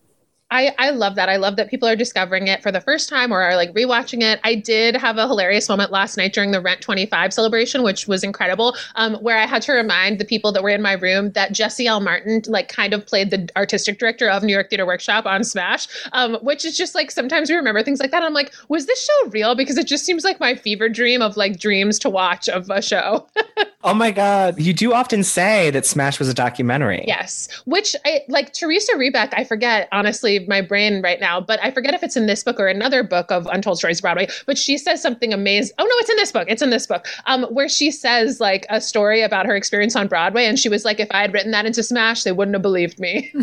[0.51, 1.29] I, I love that.
[1.29, 4.21] I love that people are discovering it for the first time or are like rewatching
[4.21, 4.41] it.
[4.43, 8.21] I did have a hilarious moment last night during the Rent 25 celebration, which was
[8.21, 11.53] incredible, um, where I had to remind the people that were in my room that
[11.53, 12.01] Jesse L.
[12.01, 15.87] Martin like kind of played the artistic director of New York Theater Workshop on Smash,
[16.11, 18.21] um, which is just like sometimes we remember things like that.
[18.21, 19.55] I'm like, was this show real?
[19.55, 22.81] Because it just seems like my fever dream of like dreams to watch of a
[22.81, 23.25] show.
[23.85, 24.59] oh my God.
[24.59, 27.05] You do often say that Smash was a documentary.
[27.07, 27.47] Yes.
[27.65, 31.93] Which I like Theresa Rebeck, I forget honestly my brain right now, but I forget
[31.93, 34.27] if it's in this book or another book of Untold Stories of Broadway.
[34.45, 35.75] But she says something amazing.
[35.77, 36.47] Oh no, it's in this book.
[36.49, 37.07] It's in this book.
[37.25, 40.85] Um, where she says like a story about her experience on Broadway, and she was
[40.85, 43.33] like, if I had written that into Smash, they wouldn't have believed me.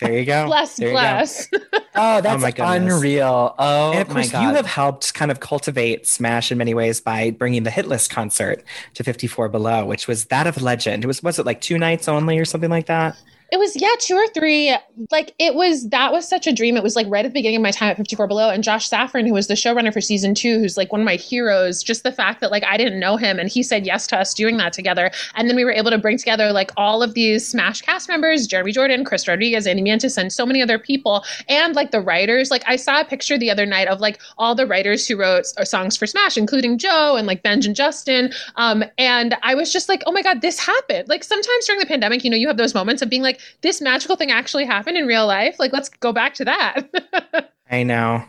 [0.00, 0.46] There you go.
[0.46, 1.48] Bless, there bless.
[1.94, 3.54] oh, that's oh unreal.
[3.58, 7.30] Oh, and of course, you have helped kind of cultivate Smash in many ways by
[7.32, 11.04] bringing the Hit List concert to 54 Below, which was that of legend.
[11.04, 13.14] It was was it like two nights only or something like that?
[13.52, 14.76] It was yeah, two or three.
[15.10, 16.76] Like it was that was such a dream.
[16.76, 18.88] It was like right at the beginning of my time at 54 Below, and Josh
[18.88, 21.82] Safran, who was the showrunner for season two, who's like one of my heroes.
[21.82, 24.34] Just the fact that like I didn't know him, and he said yes to us
[24.34, 27.46] doing that together, and then we were able to bring together like all of these
[27.46, 31.74] Smash cast members: Jeremy Jordan, Krysta Rodriguez, Andy Mientus, and so many other people, and
[31.74, 32.50] like the writers.
[32.50, 35.46] Like I saw a picture the other night of like all the writers who wrote
[35.64, 38.32] songs for Smash, including Joe and like Benj and Justin.
[38.56, 41.08] Um, and I was just like, oh my god, this happened.
[41.08, 43.80] Like sometimes during the pandemic, you know, you have those moments of being like, this
[43.80, 45.56] magical thing actually happened in real life.
[45.58, 47.52] Like, let's go back to that.
[47.70, 48.24] I know.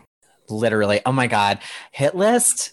[0.48, 1.00] Literally.
[1.06, 1.58] Oh my God.
[1.90, 2.72] Hit list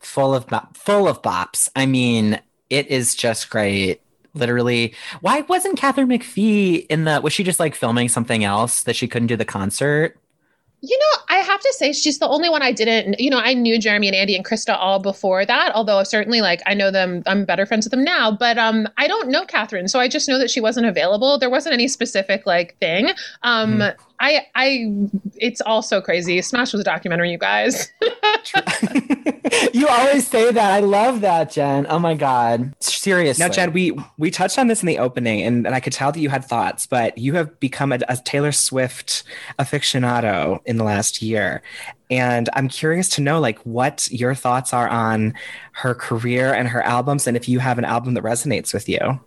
[0.00, 1.68] full of full of bops.
[1.76, 4.00] I mean, it is just great.
[4.34, 4.94] Literally.
[5.20, 9.08] Why wasn't Katharine McPhee in the was she just like filming something else that she
[9.08, 10.18] couldn't do the concert?
[10.80, 13.52] You know, I have to say she's the only one I didn't, you know, I
[13.52, 17.24] knew Jeremy and Andy and Krysta all before that, although certainly like I know them,
[17.26, 20.28] I'm better friends with them now, but um I don't know Catherine, so I just
[20.28, 21.36] know that she wasn't available.
[21.36, 23.10] There wasn't any specific like thing.
[23.42, 23.96] Um mm.
[24.20, 26.42] I I it's all so crazy.
[26.42, 27.92] Smash was a documentary, you guys.
[29.72, 30.72] you always say that.
[30.72, 31.86] I love that, Jen.
[31.88, 32.74] Oh my god.
[32.80, 33.44] Seriously.
[33.44, 36.10] Now, Jen, we we touched on this in the opening, and, and I could tell
[36.10, 39.22] that you had thoughts, but you have become a, a Taylor Swift
[39.58, 41.62] aficionado in the last year.
[42.10, 45.34] And I'm curious to know like what your thoughts are on
[45.72, 49.20] her career and her albums, and if you have an album that resonates with you.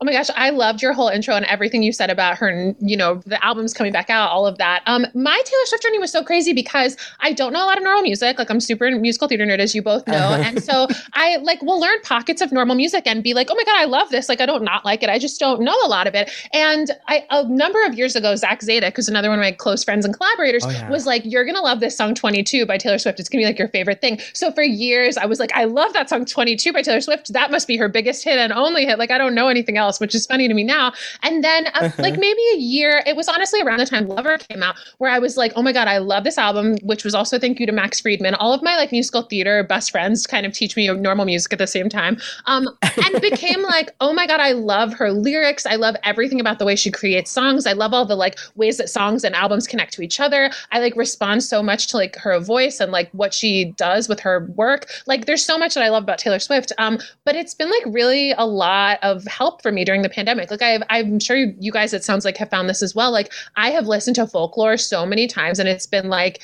[0.00, 2.96] Oh my gosh, I loved your whole intro and everything you said about her, you
[2.96, 4.82] know, the album's coming back out, all of that.
[4.86, 7.84] Um, my Taylor Swift journey was so crazy because I don't know a lot of
[7.84, 8.38] normal music.
[8.38, 10.14] Like I'm super musical theater nerd, as you both know.
[10.14, 13.64] and so I like will learn pockets of normal music and be like, oh my
[13.64, 14.28] God, I love this.
[14.28, 15.08] Like I don't not like it.
[15.08, 16.30] I just don't know a lot of it.
[16.52, 19.84] And I a number of years ago, Zach Zadek, who's another one of my close
[19.84, 20.90] friends and collaborators, Oh, yeah.
[20.90, 23.20] was like, You're gonna love this song 22 by Taylor Swift.
[23.20, 24.18] It's gonna be like your favorite thing.
[24.32, 27.32] So for years I was like, I love that song 22 by Taylor Swift.
[27.32, 28.98] That must be her biggest hit and only hit.
[28.98, 30.92] Like I don't know anything else, which is funny to me now.
[31.22, 34.62] And then uh, like maybe a year, it was honestly around the time Lover came
[34.62, 37.38] out, where I was like, oh my God, I love this album, which was also
[37.38, 38.34] thank you to Max Friedman.
[38.34, 41.58] All of my like musical theater best friends kind of teach me normal music at
[41.58, 42.18] the same time.
[42.46, 45.66] Um, and became like, oh my God, I love her lyrics.
[45.66, 47.66] I love everything about the way she creates songs.
[47.66, 50.50] I love all the like ways that songs and albums connect to each other.
[50.72, 54.20] I like respond so much to like her voice and like what she does with
[54.20, 54.86] her work.
[55.06, 56.72] Like there's so much that I love about Taylor Swift.
[56.78, 60.50] Um, but it's been like really a lot of help for me during the pandemic.
[60.50, 63.10] Like I've, I'm sure you, you guys, it sounds like have found this as well.
[63.10, 66.42] Like I have listened to folklore so many times and it's been like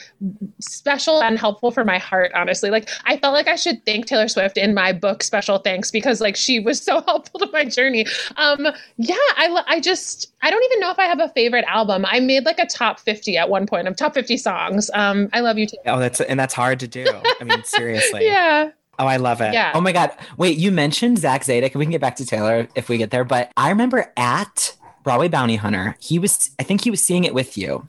[0.61, 2.71] special and helpful for my heart, honestly.
[2.71, 6.21] Like I felt like I should thank Taylor Swift in my book, Special Thanks, because
[6.21, 8.07] like she was so helpful to my journey.
[8.37, 8.67] Um,
[8.97, 12.05] yeah, I, I just, I don't even know if I have a favorite album.
[12.07, 14.91] I made like a top 50 at one point of top 50 songs.
[14.95, 15.77] Um, I love you too.
[15.87, 17.07] Oh, that's and that's hard to do.
[17.41, 18.25] I mean, seriously.
[18.25, 18.71] Yeah.
[19.01, 19.55] Oh, I love it.
[19.55, 19.73] Yeah.
[19.75, 20.11] Oh my God.
[20.37, 21.75] Wait, you mentioned Zach Zadek.
[21.75, 23.25] We can get back to Taylor if we get there.
[23.25, 27.33] But I remember at Broadway Bounty Hunter, he was, I think he was seeing it
[27.33, 27.89] with you.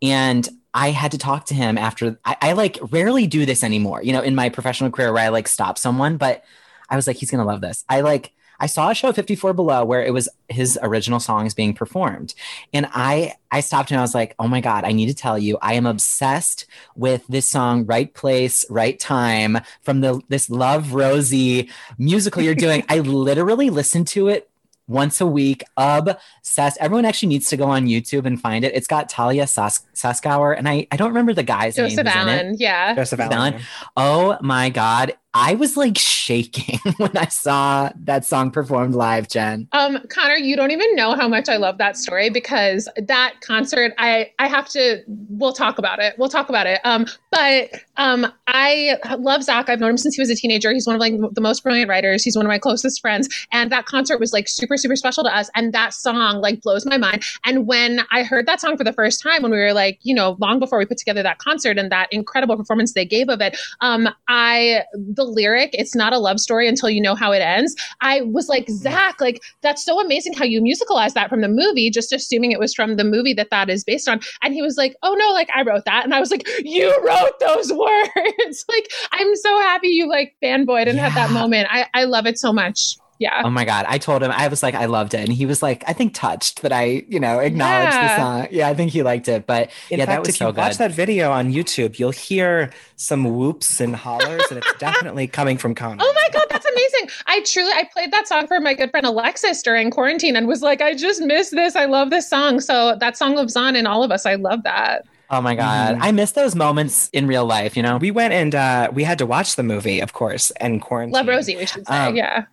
[0.00, 4.02] And I had to talk to him after I, I like rarely do this anymore,
[4.04, 6.44] you know, in my professional career where I like stop someone, but
[6.88, 7.84] I was like, he's gonna love this.
[7.88, 11.74] I like I saw a show 54 below where it was his original songs being
[11.74, 12.32] performed.
[12.72, 15.36] And I I stopped and I was like, oh my God, I need to tell
[15.36, 20.94] you, I am obsessed with this song, Right Place, Right Time, from the this Love
[20.94, 22.84] Rosie musical you're doing.
[22.88, 24.48] I literally listened to it
[24.86, 25.64] once a week.
[25.76, 26.78] Obsessed.
[26.80, 28.74] Everyone actually needs to go on YouTube and find it.
[28.74, 32.14] It's got Talia Sas- Suskauer, and I, I don't remember the guy's Joseph name.
[32.14, 32.32] who's in it.
[32.42, 32.56] Allen.
[32.58, 32.94] Yeah.
[32.94, 33.32] Joseph Allen.
[33.32, 33.62] Allen.
[33.96, 35.14] Oh my God.
[35.34, 39.66] I was like shaking when I saw that song performed live, Jen.
[39.72, 43.94] Um, Connor, you don't even know how much I love that story because that concert,
[43.98, 45.02] I I have to.
[45.06, 46.18] We'll talk about it.
[46.18, 46.80] We'll talk about it.
[46.84, 49.70] Um, but um, I love Zach.
[49.70, 50.72] I've known him since he was a teenager.
[50.72, 52.22] He's one of like the most brilliant writers.
[52.22, 55.34] He's one of my closest friends, and that concert was like super super special to
[55.34, 55.48] us.
[55.54, 57.22] And that song like blows my mind.
[57.46, 60.14] And when I heard that song for the first time, when we were like, you
[60.14, 63.40] know, long before we put together that concert and that incredible performance they gave of
[63.40, 67.40] it, um, I the lyric, it's not a love story until you know how it
[67.40, 67.74] ends.
[68.00, 68.76] I was like, mm-hmm.
[68.76, 72.58] Zach, like that's so amazing how you musicalized that from the movie, just assuming it
[72.58, 74.20] was from the movie that that is based on.
[74.42, 76.04] And he was like, oh no, like I wrote that.
[76.04, 78.64] And I was like, you wrote those words.
[78.68, 81.68] like, I'm so happy you like fanboyed and had that moment.
[81.70, 82.96] I, I love it so much.
[83.22, 83.42] Yeah.
[83.44, 83.86] Oh my God.
[83.88, 85.20] I told him, I was like, I loved it.
[85.20, 88.48] And he was like, I think touched that I, you know, acknowledged the song.
[88.50, 89.46] Yeah, I think he liked it.
[89.46, 92.10] But In yeah, fact, that was if so you watch that video on YouTube, you'll
[92.10, 96.02] hear some whoops and hollers, and it's definitely coming from Connor.
[96.04, 97.10] Oh my god, that's amazing!
[97.26, 100.62] I truly I played that song for my good friend Alexis during quarantine and was
[100.62, 101.76] like, I just miss this.
[101.76, 102.58] I love this song.
[102.60, 104.26] So that song lives on in all of us.
[104.26, 105.04] I love that.
[105.30, 105.96] Oh my God.
[105.96, 106.02] Mhm.
[106.02, 107.96] I miss those moments in real life, you know?
[107.96, 111.14] We went and uh, we had to watch the movie, of course, and quarantine.
[111.14, 111.94] Love Rosie, we should say.
[111.94, 112.44] Um, yeah.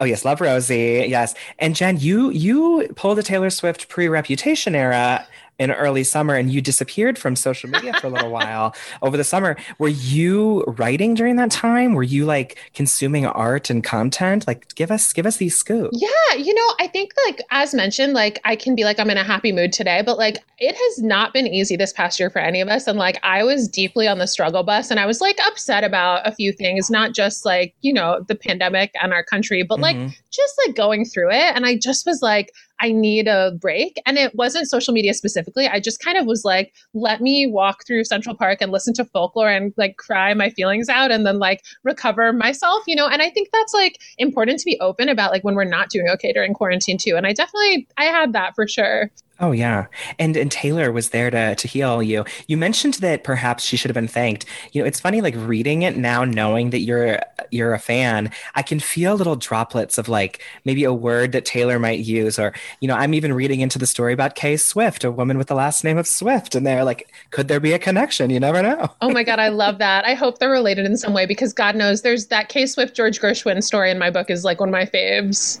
[0.00, 1.06] Oh yes, Love Rosie.
[1.08, 5.26] Yes, and Jen, you you pulled a Taylor Swift pre-Reputation era
[5.58, 9.24] in early summer, and you disappeared from social media for a little while over the
[9.24, 9.56] summer.
[9.78, 11.94] Were you writing during that time?
[11.94, 14.46] Were you like consuming art and content?
[14.46, 15.98] Like, give us give us these scoops.
[16.00, 19.18] Yeah, you know, I think like as mentioned, like I can be like I'm in
[19.18, 22.38] a happy mood today, but like it has not been easy this past year for
[22.38, 22.86] any of us.
[22.86, 26.26] And like I was deeply on the struggle bus and I was like upset about
[26.26, 29.96] a few things, not just like, you know, the pandemic and our country, but like
[29.96, 30.12] Mhm.
[30.30, 31.54] just like going through it.
[31.54, 34.00] And I just was like, I need a break.
[34.06, 35.66] And it wasn't social media specifically.
[35.66, 39.04] I just kind of was like, let me walk through Central Park and listen to
[39.04, 43.08] folklore and like cry my feelings out and then like recover myself, you know?
[43.08, 46.08] And I think that's like important to be open about like when we're not doing
[46.08, 47.16] okay during quarantine too.
[47.16, 49.10] And I definitely, I had that for sure.
[49.40, 49.86] Oh yeah,
[50.18, 52.24] and and Taylor was there to to heal you.
[52.48, 54.44] You mentioned that perhaps she should have been thanked.
[54.72, 57.20] You know, it's funny like reading it now, knowing that you're
[57.50, 58.32] you're a fan.
[58.56, 62.52] I can feel little droplets of like maybe a word that Taylor might use, or
[62.80, 65.54] you know, I'm even reading into the story about Kay Swift, a woman with the
[65.54, 68.30] last name of Swift, and they're like, could there be a connection?
[68.30, 68.90] You never know.
[69.00, 70.04] Oh my God, I love that.
[70.04, 73.20] I hope they're related in some way because God knows there's that Kay Swift George
[73.20, 75.60] Gershwin story in my book is like one of my faves.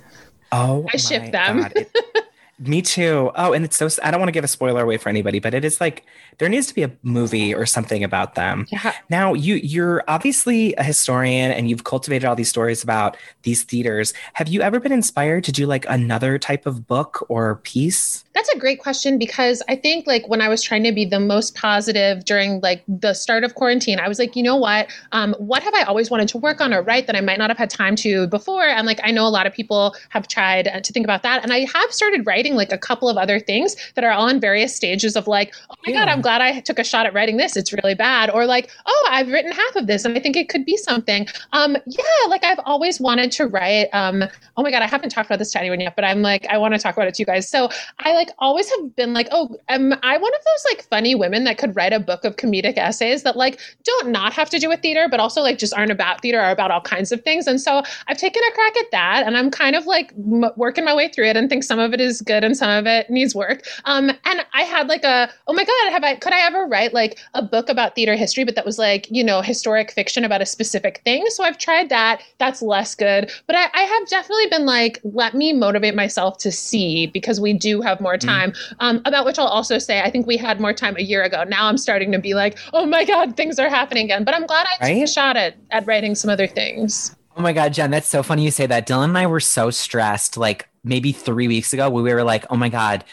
[0.50, 1.68] Oh, I ship them.
[2.60, 3.30] Me too.
[3.36, 5.54] Oh, and it's so I don't want to give a spoiler away for anybody, but
[5.54, 6.04] it is like
[6.38, 8.66] there needs to be a movie or something about them.
[8.70, 8.94] Yeah.
[9.08, 14.12] Now, you you're obviously a historian and you've cultivated all these stories about these theaters.
[14.32, 18.24] Have you ever been inspired to do like another type of book or piece?
[18.38, 21.18] That's a great question because I think like when I was trying to be the
[21.18, 24.86] most positive during like the start of quarantine, I was like, you know what?
[25.10, 27.50] Um, what have I always wanted to work on or write that I might not
[27.50, 28.62] have had time to before?
[28.62, 31.42] And like I know a lot of people have tried uh, to think about that,
[31.42, 34.38] and I have started writing like a couple of other things that are all in
[34.38, 36.04] various stages of like, oh my Yeah.
[36.04, 37.56] god, I'm glad I took a shot at writing this.
[37.56, 40.48] It's really bad, or like, oh, I've written half of this and I think it
[40.48, 41.26] could be something.
[41.52, 43.88] Um, yeah, like I've always wanted to write.
[43.92, 44.22] Um,
[44.56, 46.56] oh my god, I haven't talked about this to anyone yet, but I'm like, I
[46.56, 47.48] want to talk about it to you guys.
[47.48, 47.68] So
[47.98, 51.44] I like always have been like, oh, am I one of those like funny women
[51.44, 54.68] that could write a book of comedic essays that like don't not have to do
[54.68, 57.46] with theater, but also like just aren't about theater or about all kinds of things.
[57.46, 60.84] And so I've taken a crack at that, and I'm kind of like m- working
[60.84, 63.08] my way through it, and think some of it is good and some of it
[63.10, 63.62] needs work.
[63.84, 66.92] Um, and I had like a, oh my god, have I could I ever write
[66.94, 70.42] like a book about theater history, but that was like you know historic fiction about
[70.42, 71.24] a specific thing?
[71.28, 72.22] So I've tried that.
[72.38, 76.52] That's less good, but I, I have definitely been like, let me motivate myself to
[76.52, 78.52] see because we do have more time.
[78.80, 81.44] Um, about which I'll also say, I think we had more time a year ago.
[81.44, 84.24] Now I'm starting to be like, oh my god, things are happening again.
[84.24, 87.14] But I'm glad I took a shot at at writing some other things.
[87.36, 88.86] Oh my God, Jen, that's so funny you say that.
[88.86, 92.56] Dylan and I were so stressed like maybe three weeks ago we were like, oh
[92.56, 93.04] my God,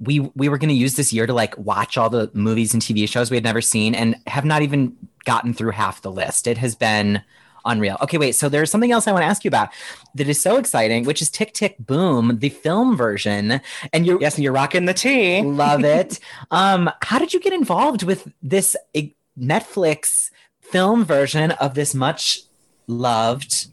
[0.00, 3.08] we we were gonna use this year to like watch all the movies and TV
[3.08, 6.46] shows we had never seen and have not even gotten through half the list.
[6.46, 7.22] It has been
[7.66, 7.96] unreal.
[8.02, 9.68] Okay, wait, so there's something else I want to ask you about
[10.14, 13.60] that is so exciting, which is Tick Tick Boom, the film version.
[13.92, 15.42] And you're Yes, and you're rocking the tea.
[15.42, 16.18] love it.
[16.50, 19.08] Um, how did you get involved with this eh,
[19.38, 22.40] Netflix film version of this much
[22.86, 23.66] loved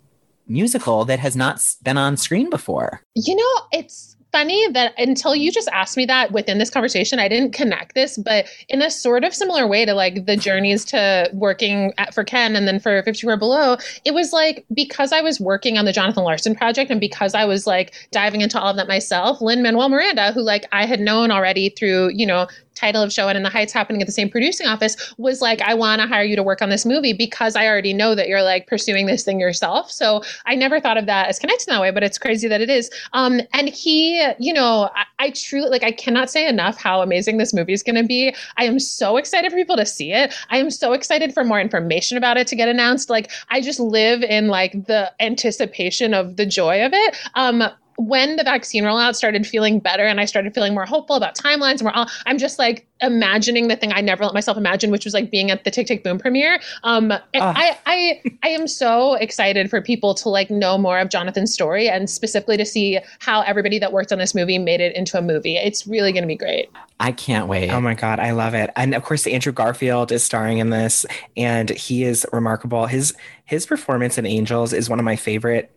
[0.48, 3.02] musical that has not been on screen before?
[3.16, 7.30] You know, it's funny that until you just asked me that within this conversation, I
[7.30, 11.30] didn't connect this, but in a sort of similar way to like the journeys to
[11.34, 15.40] working at, for Ken and then for 54 Below, it was like because I was
[15.40, 18.78] working on the Jonathan Larson project and because I was like diving into all of
[18.78, 23.12] that myself, Lin-Manuel Miranda, who like I had known already through, you know, title of
[23.12, 26.02] show and in the heights happening at the same producing office was like i want
[26.02, 28.68] to hire you to work on this movie because i already know that you're like
[28.68, 29.92] pursuing this thing yourself.
[29.92, 32.70] So i never thought of that as connected that way but it's crazy that it
[32.70, 32.90] is.
[33.14, 37.38] Um and he you know i, I truly like i cannot say enough how amazing
[37.38, 38.36] this movie is going to be.
[38.58, 40.34] I am so excited for people to see it.
[40.50, 43.10] I am so excited for more information about it to get announced.
[43.10, 47.18] Like i just live in like the anticipation of the joy of it.
[47.36, 47.64] Um
[47.98, 51.74] when the vaccine rollout started feeling better and I started feeling more hopeful about timelines
[51.80, 55.04] and we're all, I'm just like imagining the thing I never let myself imagine, which
[55.06, 56.60] was like being at the Tick Tick Boom premiere.
[56.84, 57.54] Um, and Ah.
[57.56, 61.90] I, I, I am so excited for people to like know more of Jonathan's story
[61.90, 65.22] and specifically to see how everybody that worked on this movie made it into a
[65.22, 65.58] movie.
[65.58, 66.70] It's really going to be great.
[67.00, 67.70] I can't wait.
[67.70, 68.70] Oh my god, I love it.
[68.76, 72.86] And of course Andrew Garfield is starring in this and he is remarkable.
[72.86, 73.14] His
[73.46, 75.76] his performance in Angels is one of my favorite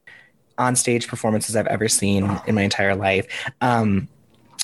[0.59, 3.27] on-stage performances I've ever seen in my entire life.
[3.61, 4.09] Um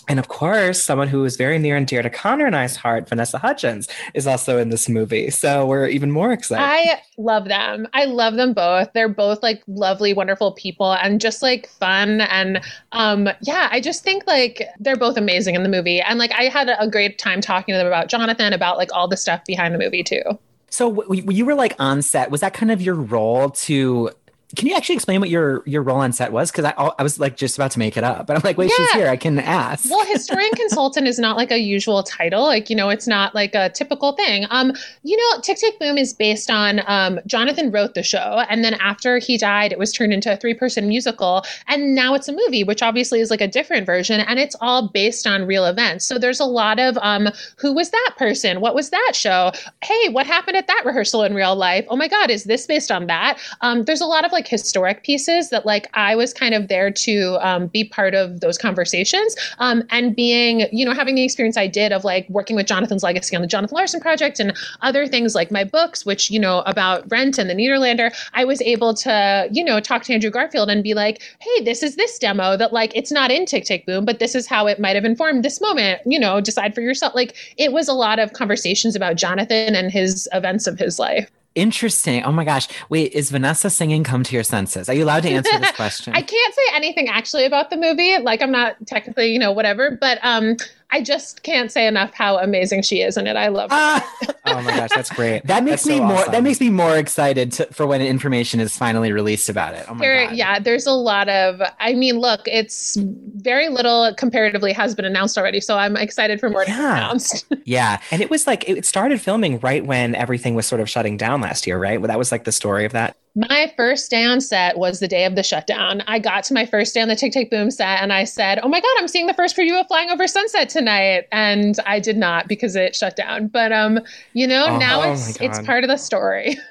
[0.09, 3.09] and of course, someone who is very near and dear to Connor and I's heart,
[3.09, 5.31] Vanessa Hudgens, is also in this movie.
[5.31, 6.65] So we're even more excited.
[6.65, 7.87] I love them.
[7.95, 8.93] I love them both.
[8.95, 12.23] They're both like lovely, wonderful people and just like fun.
[12.23, 16.01] And um, yeah, I just think like they're both amazing in the movie.
[16.01, 19.07] And like I had a great time talking to them about Jonathan, about like all
[19.07, 20.23] the stuff behind the movie too.
[20.69, 22.31] So w- you were like on set.
[22.31, 24.11] Was that kind of your role to?
[24.57, 26.51] Can you actually explain what your your role on set was?
[26.51, 28.71] Because I I was like just about to make it up, but I'm like, wait,
[28.71, 29.09] she's here.
[29.09, 29.91] I can ask.
[29.91, 32.43] Well, historian consultant is not like a usual title.
[32.43, 34.47] Like, you know, it's not like a typical thing.
[34.51, 34.73] Um,
[35.03, 38.75] you know, Tick Tick Boom is based on um, Jonathan wrote the show, and then
[38.75, 42.65] after he died, it was turned into a three-person musical, and now it's a movie,
[42.65, 46.05] which obviously is like a different version, and it's all based on real events.
[46.05, 48.61] So there's a lot of um, who was that person?
[48.61, 49.53] What was that show?
[49.83, 51.87] Hey, what happened at that rehearsal in real life?
[51.89, 53.39] Oh my God, is this based on that?
[53.63, 56.91] Um, there's a lot of like historic pieces that like I was kind of there
[56.91, 61.57] to um, be part of those conversations um, and being, you know, having the experience
[61.57, 65.07] I did of like working with Jonathan's legacy on the Jonathan Larson project and other
[65.07, 68.95] things like my books, which, you know, about Rent and the Nederlander, I was able
[68.95, 72.57] to, you know, talk to Andrew Garfield and be like, hey, this is this demo
[72.57, 75.05] that like it's not in Tick Tick Boom, but this is how it might have
[75.05, 77.15] informed this moment, you know, decide for yourself.
[77.15, 81.31] Like it was a lot of conversations about Jonathan and his events of his life.
[81.55, 82.25] Interesting.
[82.25, 82.69] Oh my gosh.
[82.89, 84.89] Wait, is Vanessa singing "Come to Your Senses"?
[84.89, 86.15] Are you allowed to answer this question?
[86.15, 88.19] I can't say anything actually about the movie.
[88.19, 90.57] Like I'm not technically, you know, whatever, but um
[90.93, 93.35] I just can't say enough how amazing she is in it.
[93.35, 93.77] I love her.
[93.79, 95.47] Ah, Oh my gosh, that's great.
[95.47, 96.17] That makes That's me so more.
[96.19, 96.33] awesome.
[96.33, 99.87] That makes me more excited to, for when information is finally released about it.
[99.89, 100.37] Oh my There, god!
[100.37, 101.63] yeah, there's a lot of.
[101.81, 106.51] I mean, look, it's very little comparatively has been announced already, so I'm excited for
[106.51, 106.97] more to be Yeah.
[106.99, 107.47] announced.
[107.65, 108.01] yeah.
[108.11, 111.41] And it was like it started filming right when everything was sort of shutting down
[111.41, 111.99] last year, right?
[112.01, 113.17] Well, that was like the story of that.
[113.35, 116.03] My first day on set was the day of the shutdown.
[116.07, 118.59] I got to my first day on the Tick Tick Boom set and I said,
[118.63, 121.29] Oh my God, I'm seeing the first preview of Flying Over Sunset tonight.
[121.33, 123.49] And I did not because it shut down.
[123.49, 124.01] But um,
[124.35, 126.59] you know, Oh, now oh it's it's part of the story.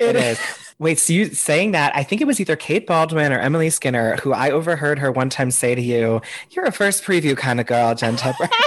[0.00, 0.67] It is.
[0.80, 1.94] Wait, so you saying that?
[1.96, 5.28] I think it was either Kate Baldwin or Emily Skinner who I overheard her one
[5.28, 6.20] time say to you,
[6.50, 8.48] "You're a first preview kind of girl, Jen Tepper."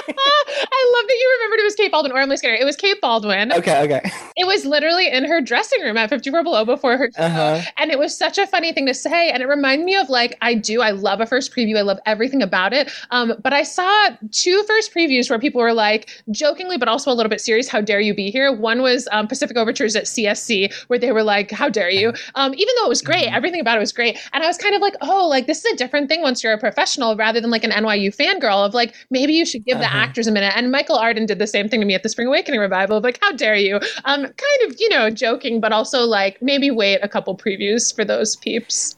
[0.74, 2.56] I love that you remembered it was Kate Baldwin or Emily Skinner.
[2.56, 3.54] It was Kate Baldwin.
[3.54, 4.12] okay, okay.
[4.36, 7.24] It was literally in her dressing room at 54 Below before her show.
[7.24, 7.62] Uh-huh.
[7.78, 9.30] And it was such a funny thing to say.
[9.30, 11.78] And it reminded me of like, I do, I love a first preview.
[11.78, 12.92] I love everything about it.
[13.12, 17.16] Um, but I saw two first previews where people were like, jokingly, but also a
[17.16, 18.52] little bit serious, how dare you be here?
[18.52, 22.01] One was um, Pacific Overtures at CSC, where they were like, how dare you?
[22.36, 24.18] Um, even though it was great, everything about it was great.
[24.34, 26.54] And I was kind of like, oh, like this is a different thing once you're
[26.54, 29.86] a professional rather than like an NYU fangirl of like, maybe you should give the
[29.86, 29.98] Uh-huh.
[29.98, 30.54] actors a minute.
[30.56, 33.04] And Michael Arden did the same thing to me at the Spring Awakening revival of
[33.04, 33.76] like, how dare you?
[34.06, 38.04] Um, kind of, you know, joking, but also like maybe wait a couple previews for
[38.06, 38.96] those peeps.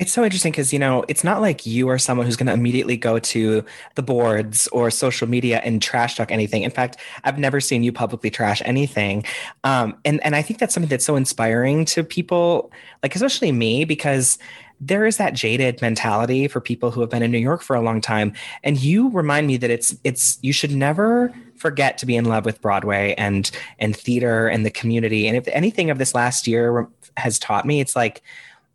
[0.00, 2.54] It's so interesting because, you know, it's not like you are someone who's going to
[2.54, 3.62] immediately go to
[3.96, 6.62] the boards or social media and trash talk anything.
[6.62, 9.24] In fact, I've never seen you publicly trash anything.
[9.62, 12.72] Um, and, and I think that's something that's so inspiring to people,
[13.02, 14.38] like, especially me, because
[14.80, 17.82] there is that jaded mentality for people who have been in New York for a
[17.82, 18.32] long time.
[18.64, 22.46] And you remind me that it's, it's, you should never forget to be in love
[22.46, 25.28] with Broadway and, and theater and the community.
[25.28, 26.88] And if anything of this last year
[27.18, 28.22] has taught me, it's like,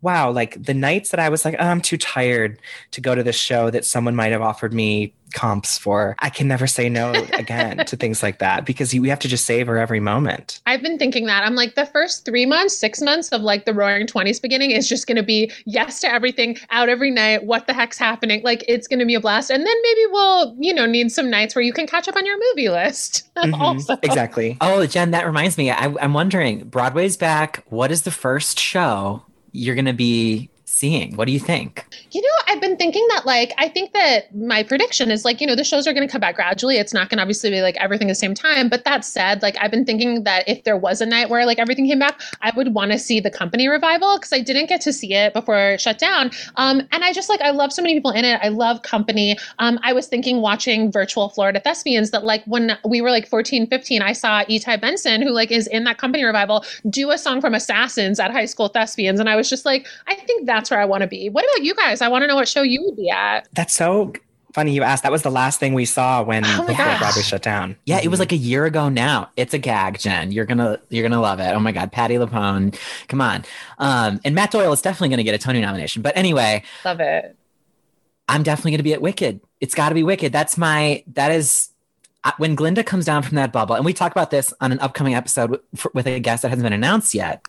[0.02, 2.60] wow, like the nights that I was like, oh, I'm too tired
[2.92, 6.48] to go to this show that someone might have offered me comps for, I can
[6.48, 9.78] never say no again to things like that because you, we have to just savor
[9.78, 10.60] every moment.
[10.66, 11.44] I've been thinking that.
[11.44, 14.88] I'm like, the first three months, six months of like the roaring 20s beginning is
[14.88, 17.44] just going to be yes to everything, out every night.
[17.44, 18.42] What the heck's happening?
[18.42, 19.50] Like, it's going to be a blast.
[19.50, 22.24] And then maybe we'll, you know, need some nights where you can catch up on
[22.24, 23.24] your movie list.
[23.36, 23.98] Mhm, also.
[24.02, 24.56] Exactly.
[24.62, 25.70] Oh, Jen, that reminds me.
[25.70, 27.62] I, I'm wondering, Broadway's back.
[27.68, 29.22] What is the first show
[29.56, 31.14] you're going to be seeing?
[31.16, 31.86] What do you think?
[32.10, 35.46] You know, I've been thinking that, like, I think that my prediction is like, you
[35.46, 36.76] know, the shows are going to come back gradually.
[36.76, 38.68] It's not going to obviously be like everything at the same time.
[38.68, 41.58] But that said, like, I've been thinking that if there was a night where like
[41.58, 44.80] everything came back, I would want to see the company revival because I didn't get
[44.82, 46.32] to see it before it shut down.
[46.56, 48.40] Um, and I just like, I love so many people in it.
[48.42, 49.38] I love company.
[49.60, 53.68] Um, I was thinking watching virtual Florida thespians that, like, when we were like 14,
[53.68, 57.40] 15, I saw Etai Benson, who like is in that company revival, do a song
[57.40, 59.20] from Assassins at high school thespians.
[59.20, 61.28] And I was just like, I think that's where I want to be.
[61.28, 62.00] What about you guys?
[62.00, 63.48] I want to know what show you would be at.
[63.52, 64.12] That's so
[64.54, 65.02] funny you asked.
[65.02, 66.98] That was the last thing we saw when Oh before gosh.
[66.98, 67.76] Broadway shut down.
[67.84, 69.30] Yeah, it was like a year ago now.
[69.36, 70.32] It's a gag, Jen.
[70.32, 71.52] You're gonna you're gonna love it.
[71.54, 72.74] Oh my god, Patti LuPone,
[73.08, 73.44] come on.
[73.78, 76.00] Um, and Matt Doyle is definitely gonna get a Tony nomination.
[76.02, 77.36] But anyway, Love it.
[78.28, 79.40] I'm definitely gonna be at Wicked.
[79.60, 80.32] It's got to be Wicked.
[80.32, 81.70] That's my that is
[82.38, 85.14] when Glinda comes down from that bubble, and we talk about this on an upcoming
[85.14, 85.60] episode with,
[85.94, 87.40] with a guest that hasn't been announced yet.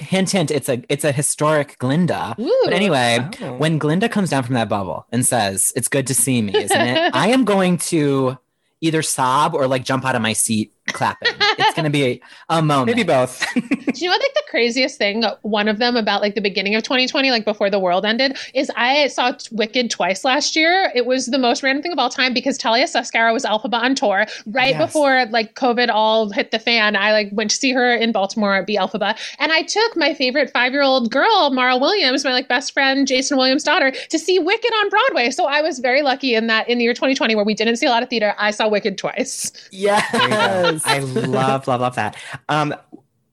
[0.00, 0.50] Hint, hint.
[0.50, 2.34] It's a it's a historic Glinda.
[2.40, 2.60] Ooh.
[2.64, 3.52] But anyway, Oh.
[3.54, 6.80] when Glinda comes down from that bubble and says, It's good to see me, isn't
[6.80, 7.10] it?
[7.14, 8.38] I am going to
[8.80, 11.32] either sob or like jump out of my seat clapping.
[11.38, 12.96] It's going to be a, a moment.
[12.96, 13.44] Maybe both.
[13.54, 15.24] Do you know what like the craziest thing?
[15.42, 18.70] One of them about like the beginning of 2020, like before the world ended, is
[18.76, 20.90] I saw Wicked twice last year.
[20.94, 23.94] It was the most random thing of all time because Talia Suskauer was Elphaba on
[23.94, 24.86] tour right Yes.
[24.86, 26.96] before like COVID all hit the fan.
[26.96, 30.14] I like went to see her in Baltimore at Be Elphaba, and I took my
[30.14, 34.18] favorite five year old girl, Mara Williams, my like best friend Jason Williams' daughter, to
[34.18, 35.30] see Wicked on Broadway.
[35.30, 37.86] So I was very lucky in that in the year 2020 where we didn't see
[37.86, 39.52] a lot of theater, I saw Wicked twice.
[39.70, 40.69] yes.
[40.84, 42.16] I love, love, love that.
[42.48, 42.74] Um,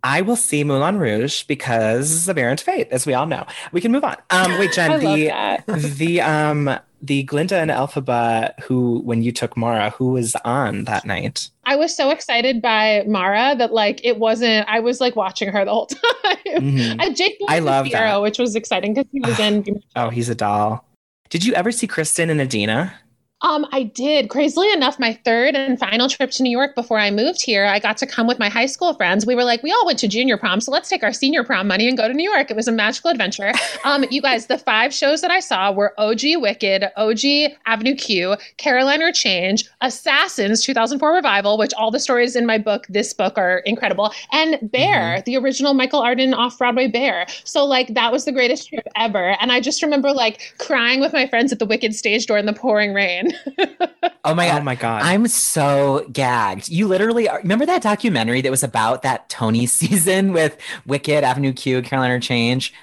[0.04, 3.46] I will see Moulin Rouge because of Aaron Tveit, as we all know.
[3.72, 4.16] We can move on.
[4.30, 5.64] Um, wait, Jen, the
[5.98, 11.06] the um the Glinda and Elphaba who when you took Mara, who was on that
[11.06, 11.50] night?
[11.66, 14.68] I was so excited by Mara that like it wasn't.
[14.70, 15.86] I was like watching her the whole
[16.24, 16.38] time.
[16.46, 17.02] Mhm.
[17.02, 18.22] I Jake I love that.
[18.22, 19.82] which was exciting because he was in.
[19.96, 20.86] Oh, he's a doll.
[21.30, 22.94] Did you ever see Kristin and Idina?
[23.42, 24.30] Um, I did.
[24.30, 27.78] Crazily enough, my third and final trip to New York before I moved here, I
[27.78, 29.28] got to come with my high school friends.
[29.28, 31.68] We were like, we all went to junior prom, so let's take our senior prom
[31.68, 32.50] money and go to New York.
[32.50, 33.54] It was a magical adventure.
[33.84, 38.36] Um, you guys, the five shows that I saw were OG Wicked, OG Avenue Q,
[38.58, 43.38] Caroline, or Change, Assassins 2004 Revival, which all the stories in my book, this book,
[43.38, 47.28] are incredible, and Bare, the original Michael Arden off Broadway Bare.
[47.46, 51.14] So like that was the greatest trip ever, and I just remember like crying with
[51.14, 53.27] my friends at the Wicked stage door in the pouring rain.
[53.58, 53.78] Aaron.
[54.26, 54.60] Oh my god.
[54.62, 55.02] Oh my god.
[55.04, 56.68] I'm so gagged.
[56.68, 61.54] You literally are, remember that documentary that was about that Tony season with Wicked, Avenue
[61.54, 62.74] Q, Caroline, or Change?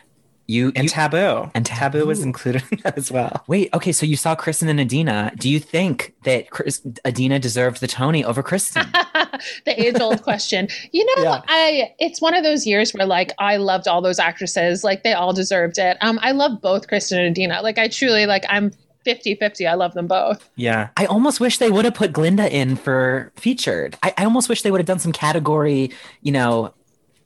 [0.47, 1.51] You and you- taboo.
[1.55, 3.45] and taboo was included in that as well.
[3.47, 3.68] wait.
[3.74, 5.32] Okay, so you saw Kristin and Idina.
[5.38, 8.90] Do you think that Chris, Idina deserved the Tony over Kristin?
[9.66, 10.68] the age old question.
[10.92, 11.42] You know, Yeah.
[11.49, 14.82] I it's one of those years where like I loved all those actresses.
[14.84, 15.97] Like they all deserved it.
[16.03, 17.61] Um, I love both Kristin and Idina.
[17.62, 18.70] Like I truly like I'm
[19.05, 19.68] 50-50.
[19.68, 20.48] I love them both.
[20.57, 20.88] Yeah.
[20.96, 23.96] I almost wish they would have put Glinda in for featured.
[24.02, 25.90] I, I almost wish they would have done some category,
[26.22, 26.72] you know,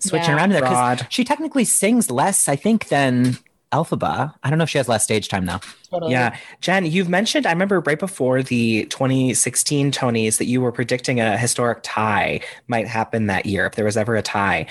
[0.01, 0.37] switching Yeah.
[0.37, 1.07] around there because Broad.
[1.13, 3.37] she technically sings less, I think, than
[3.73, 4.33] Elphaba.
[4.43, 5.61] I don't know if she has less stage time now.
[5.91, 6.13] Totally.
[6.13, 6.37] Yeah.
[6.61, 11.37] Jen, you've mentioned, I remember right before the 2016 Tonys that you were predicting a
[11.37, 14.67] historic tie might happen that year if there was ever a tie.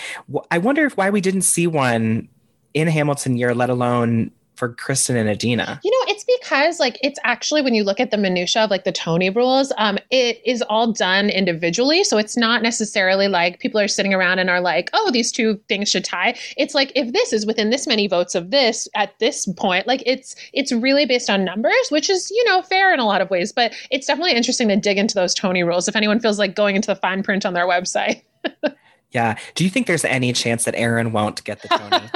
[0.49, 2.27] I wonder if why we didn't see one
[2.73, 5.79] in Hamilton year, let alone for Kristin and Idina.
[5.83, 8.83] You know, it's because like it's actually when you look at the minutia of like
[8.83, 12.03] the Tony rules, um, it is all done individually.
[12.03, 15.59] So it's not necessarily like people are sitting around and are like, oh, these two
[15.69, 16.35] things should tie.
[16.57, 20.03] It's like if this is within this many votes of this at this point, like
[20.05, 23.29] it's it's really based on numbers, which is you know fair in a lot of
[23.29, 23.51] ways.
[23.51, 26.75] But it's definitely interesting to dig into those Tony rules if anyone feels like going
[26.75, 28.23] into the fine print on their website.
[29.11, 29.37] Yeah.
[29.55, 32.09] Do you think there's any chance that Aaron won't get the Tony?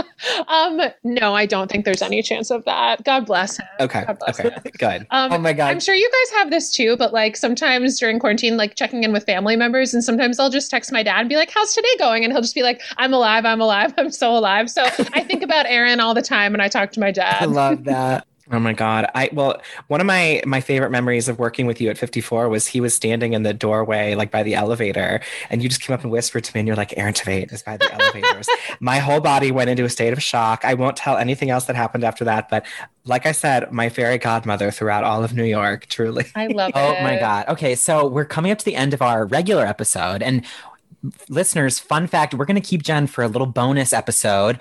[0.50, 3.04] um, no, I don't think there's any chance of that.
[3.06, 3.66] God bless him.
[3.80, 4.04] Okay.
[4.20, 4.50] Bless Okay.
[4.50, 4.62] him.
[4.78, 5.08] Good.
[5.10, 5.72] Um, Oh my God.
[5.72, 9.14] I'm sure you guys have this too, but like sometimes during quarantine, like checking in
[9.14, 11.88] with family members, and sometimes I'll just text my dad and be like, "How's today
[11.98, 14.84] going?" And he'll just be like, "I'm alive, I'm alive, I'm so alive." So
[15.14, 17.38] I think about Aaron all the time, and I talk to my dad.
[17.42, 18.28] I love that.
[18.50, 19.10] Oh my god.
[19.14, 22.68] I well, one of my my favorite memories of working with you at 54 was
[22.68, 26.02] he was standing in the doorway like by the elevator and you just came up
[26.04, 28.48] and whispered to me and you're like Aaron Tveit is by the elevators.
[28.80, 30.66] my whole body went into a state of shock.
[30.66, 32.66] I won't tell anything else that happened after that, but
[33.06, 36.26] like I said, my fairy godmother throughout all of New York, truly.
[36.36, 36.98] I love Oh it.
[37.00, 37.48] Oh my God.
[37.50, 40.22] Okay, so we're coming up to the end of our regular episode.
[40.22, 40.46] And
[41.30, 44.60] listeners, fun fact we're going to keep Jen for a little bonus episode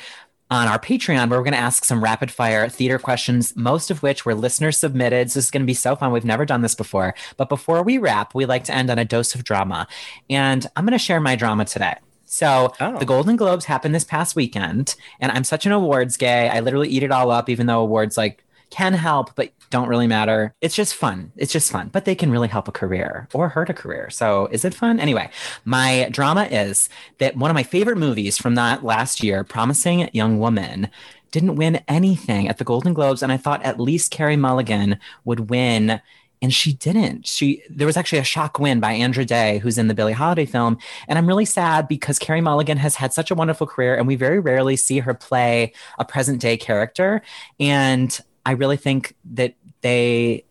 [0.50, 4.02] on our Patreon where we're going to ask some rapid fire theater questions, most of
[4.02, 5.30] which were listener submitted.
[5.30, 6.10] So this is going to be so fun.
[6.12, 7.14] We've never done this before.
[7.36, 9.86] But before we wrap, we like to end on a dose of drama.
[10.28, 11.94] And I'm going to share my drama today.
[12.24, 12.98] So Oh.
[12.98, 16.48] the Golden Globes happened this past weekend, and I'm such an awards gay.
[16.48, 20.06] I literally eat it all up, even though awards like can help, but don't really
[20.06, 20.54] matter.
[20.60, 21.32] It's just fun.
[21.36, 24.10] It's just fun, but they can really help a career or hurt a career.
[24.10, 24.98] So is it fun?
[24.98, 25.30] Anyway,
[25.64, 30.38] my drama is that one of my favorite movies from that last year, Promising Young
[30.38, 30.88] Woman,
[31.30, 35.50] didn't win anything at the Golden Globes, and I thought at least Carey Mulligan would
[35.50, 36.00] win.
[36.42, 37.26] And she didn't.
[37.26, 40.46] She there was actually a shock win by Andra Day, who's in the Billie Holiday
[40.46, 40.78] film.
[41.06, 44.16] And I'm really sad because Carey Mulligan has had such a wonderful career, and we
[44.16, 47.20] very rarely see her play a present day character.
[47.60, 50.44] And I really think that they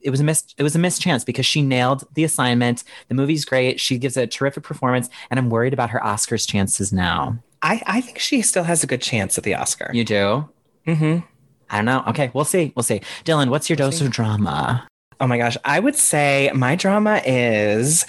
[0.00, 2.84] it was a miss it was a missed chance because she nailed the assignment.
[3.08, 3.80] The movie's great.
[3.80, 7.38] She gives a terrific performance, and I'm worried about her Oscars chances now.
[7.62, 9.90] I, I think she still has a good chance at the Oscar.
[9.92, 10.48] You do?
[10.86, 11.24] Mm-hmm.
[11.70, 12.02] I don't know.
[12.08, 12.72] Okay, we'll see.
[12.74, 13.00] We'll see.
[13.24, 14.04] Dylan, what's your dose see.
[14.04, 14.86] of drama?
[15.20, 15.56] Oh my gosh.
[15.64, 18.04] I would say my drama is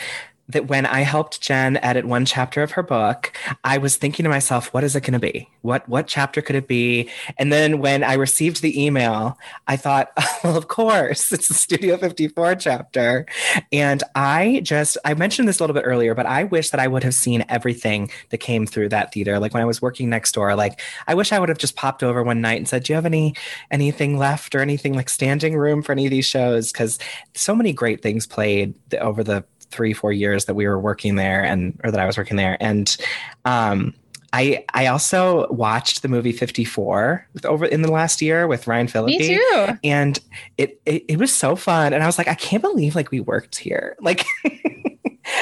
[0.50, 3.32] that when I helped Jen edit one chapter of her book,
[3.64, 5.50] I was thinking to myself, what is it going to be?
[5.62, 7.10] What what chapter could it be?
[7.38, 9.38] And then when I received the email,
[9.68, 13.26] I thought, well, oh, of course, it's the Studio 54 chapter.
[13.72, 16.88] And I just I mentioned this a little bit earlier, but I wish that I
[16.88, 19.40] would have seen everything that came through that theater.
[19.40, 22.04] Like when I was working next door, like I wish I would have just popped
[22.04, 23.36] over one night and said, "Do you have any
[23.72, 27.00] anything left or anything like standing room for any of these shows?" Because
[27.34, 31.44] so many great things played over the three four years that we were working there
[31.44, 32.58] and or that I was working there.
[32.60, 32.96] And
[33.46, 33.94] um
[34.32, 38.88] I I also watched the movie 54 with, over in the last year with Ryan
[38.88, 39.20] Phillippe.
[39.20, 39.68] Me too.
[39.84, 40.20] and
[40.58, 41.94] it, it it was so fun.
[41.94, 43.96] And I was like I can't believe like we worked here.
[44.04, 44.26] Like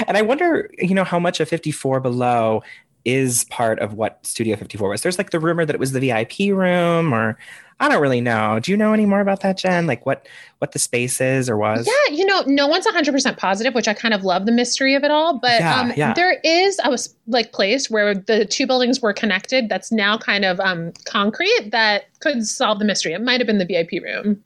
[0.07, 2.61] and I wonder you know how much of 54 below
[3.05, 5.01] is part of what Studio 54 was.
[5.01, 7.37] There's like the rumor that it was the VIP room or
[7.81, 10.27] I don't really know do you know any more about that Jen like what
[10.61, 13.95] what the space is or was Yeah, you know, no one's 100% positive, which I
[13.95, 15.39] kind of love the mystery of it all.
[15.39, 16.13] But Yeah, um, yeah.
[16.13, 20.59] there is a like place where the two buildings were connected that's now kind of
[20.59, 23.13] um, concrete that could solve the mystery.
[23.13, 24.43] It might have been the VIP room.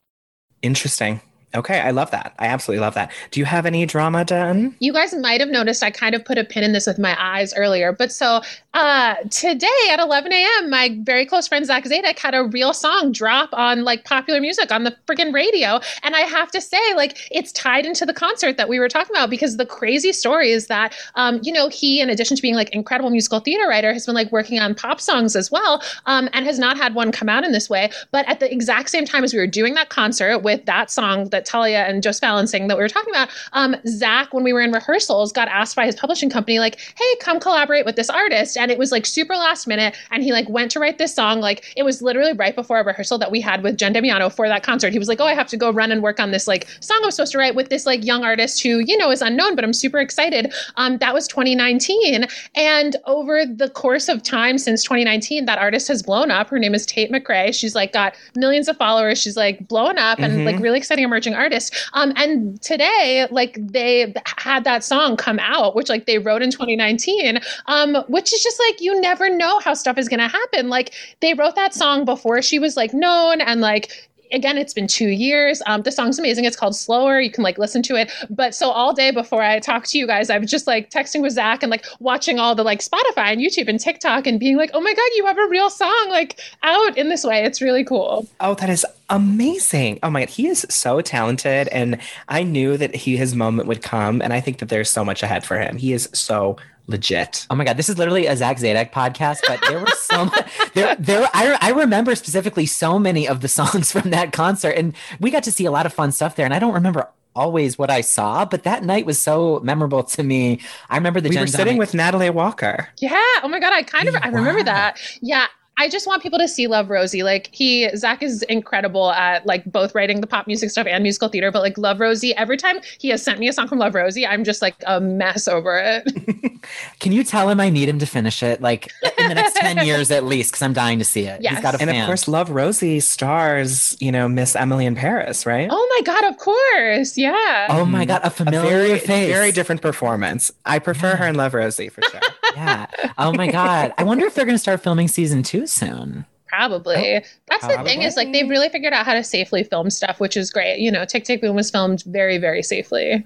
[0.61, 1.19] Interesting.
[1.55, 2.33] Okay, I love that.
[2.37, 3.11] I absolutely love that.
[3.31, 4.75] Do you have any drama done?
[4.79, 7.15] You guys might have noticed I kind of put a pin in this with my
[7.19, 7.93] eyes earlier.
[7.93, 8.41] But so
[8.73, 13.13] uh, today at 11 a.m., my very close friend Zach Zadek had a real song
[13.13, 15.79] drop on like popular music on the friggin' radio.
[16.03, 19.15] And I have to say, like, it's tied into the concert that we were talking
[19.15, 22.55] about because the crazy story is that, um, you know, he, in addition to being
[22.55, 26.27] like incredible musical theater writer, has been like working on pop songs as well um,
[26.33, 27.89] and has not had one come out in this way.
[28.11, 31.29] But at the exact same time as we were doing that concert with that song
[31.29, 34.53] that Talia and Joe Fallon saying that we were talking about, um, Zach, when we
[34.53, 38.09] were in rehearsals, got asked by his publishing company, like, hey, come collaborate with this
[38.09, 38.57] artist.
[38.57, 39.95] And it was like super last minute.
[40.11, 41.39] And he like went to write this song.
[41.41, 44.47] Like it was literally right before a rehearsal that we had with Jen Damiano for
[44.47, 44.91] that concert.
[44.91, 46.99] He was like, oh, I have to go run and work on this like song
[47.03, 49.63] I'm supposed to write with this like young artist who, you know, is unknown, but
[49.63, 50.53] I'm super excited.
[50.77, 52.25] Um, that was 2019.
[52.55, 56.49] And over the course of time since 2019, that artist has blown up.
[56.49, 57.53] Her name is Tate McRae.
[57.53, 59.21] She's like got millions of followers.
[59.21, 60.45] She's like blowing up and Mhm.
[60.45, 61.75] like really exciting emerging artist.
[61.93, 66.51] Um, and today, like they had that song come out, which like they wrote in
[66.51, 70.69] 2019, um, which is just like you never know how stuff is gonna happen.
[70.69, 74.87] Like they wrote that song before she was like known and like again it's been
[74.87, 75.61] two years.
[75.65, 76.45] Um, the song's amazing.
[76.45, 77.19] It's called slower.
[77.19, 78.11] You can like listen to it.
[78.29, 81.21] But so all day before i talked to you guys i was just like texting
[81.21, 84.57] with zach and like watching all the like spotify and youtube and tiktok and being
[84.57, 87.43] like oh my god you have a real song like out in this way.
[87.43, 88.27] It's really cool.
[88.39, 89.99] Oh, that is amazing.
[90.03, 91.67] Oh my god, he is so talented.
[91.69, 94.21] And I knew that he his moment would come.
[94.21, 95.77] And I think that there's so much ahead for him.
[95.77, 96.57] He is so
[96.87, 97.47] legit.
[97.49, 100.47] Oh my god, this is literally a Zach Zadek podcast, but there were so much,
[100.73, 104.95] there there I, I remember specifically so many of the songs from that concert and
[105.19, 107.77] we got to see a lot of fun stuff there and I don't remember always
[107.77, 110.61] what I saw, but that night was so memorable to me.
[110.89, 112.87] I remember the we Jen were sitting Dami- with Natalie Walker.
[112.99, 113.11] Yeah.
[113.43, 114.65] Oh my god, I kind of I remember Wow.
[114.65, 114.99] that.
[115.21, 115.47] Yeah.
[115.77, 117.21] I just want people to see Love Rosie.
[117.23, 121.27] Like he Zach is incredible at like both writing the pop music stuff and musical
[121.27, 123.93] theater, but like Love Rosie, every time he has sent me a song from Love
[123.93, 126.61] Rosie, I'm just like a mess over it.
[126.99, 129.77] Can you tell him I need him to finish it like in the next 10
[129.85, 131.41] years at least cuz I'm dying to see it.
[131.41, 131.55] Yes.
[131.55, 132.01] He's got a And fan.
[132.01, 135.67] of course, Love Rosie stars, you know, Miss Emily in Paris, right?
[135.71, 137.17] oh my god, of course.
[137.17, 137.67] Yeah.
[137.69, 138.07] oh my mm.
[138.07, 139.29] god, a a familiar very, face.
[139.31, 140.51] very different performance.
[140.65, 141.15] I prefer Yeah.
[141.17, 142.21] her in Love Rosie for sure.
[142.55, 142.85] Yeah.
[143.17, 143.93] Oh my god.
[143.97, 146.25] I wonder if they're going to start filming season 2 soon.
[146.47, 147.17] Probably.
[147.17, 150.19] Oh, that's the thing is like they've really figured out how to safely film stuff,
[150.19, 150.79] which is great.
[150.79, 153.25] You know, Tick Tick Boom was filmed very, very safely.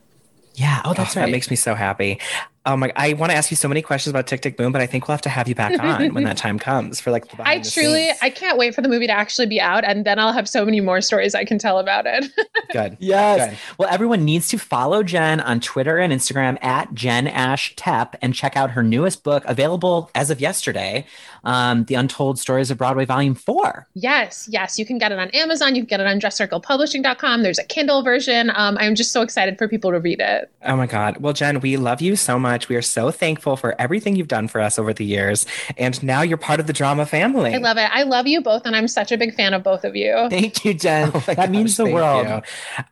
[0.55, 0.81] Yeah.
[0.83, 1.27] Oh, that's Oh, right.
[1.27, 2.19] That makes me so happy.
[2.65, 2.91] Oh my!
[2.95, 5.07] I want to ask you so many questions about Tick Tick Boom, but I think
[5.07, 7.29] we'll have to have you back on when that time comes for like.
[7.29, 8.19] The I the truly scenes.
[8.21, 10.65] I can't wait for the movie to actually be out and then I'll have so
[10.65, 12.25] many more stories I can tell about it.
[12.71, 12.97] good.
[12.99, 13.49] Yes.
[13.49, 13.57] Good.
[13.77, 18.33] Well, everyone needs to follow Jen on Twitter and Instagram at Jen Ash Tep and
[18.33, 21.05] check out her newest book, available as of yesterday,
[21.43, 23.87] um, The Untold Stories of Broadway, Volume 4.
[23.93, 24.77] Yes, yes.
[24.77, 25.75] You can get it on Amazon.
[25.75, 27.43] You can get it on dresscirclepublishing.com.
[27.43, 28.51] There's a Kindle version.
[28.53, 30.51] Um, I'm just so excited for people to read it.
[30.65, 31.17] Oh my God.
[31.17, 32.48] Well, Jen, we love you so much.
[32.69, 35.45] We are so thankful for everything you've done for us over the years,
[35.77, 37.53] and now you're part of the drama family.
[37.53, 37.89] I love it.
[37.91, 40.27] I love you both, and I'm such a big fan of both of you.
[40.29, 41.11] Thank you, Jen.
[41.19, 42.43] Oh my that means the world.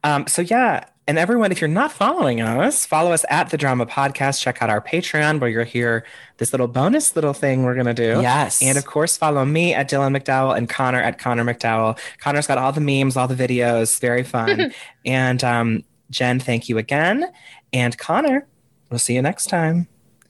[0.03, 3.85] Um, so yeah, and everyone, if you're not following us, follow us at the Drama
[3.85, 4.41] Podcast.
[4.41, 6.05] Check out our Patreon where you'll hear
[6.37, 8.19] this little bonus little thing we're gonna do.
[8.21, 8.61] Yes.
[8.61, 11.97] And of course, follow me at Dylan McDowell and Connor at Connor McDowell.
[12.19, 14.73] Connor's got all the memes, all the videos, very fun.
[15.05, 17.31] and um, Jen, thank you again.
[17.71, 18.45] And Connor,
[18.89, 19.87] we'll see you next time.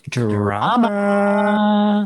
[0.09, 2.05] Drama.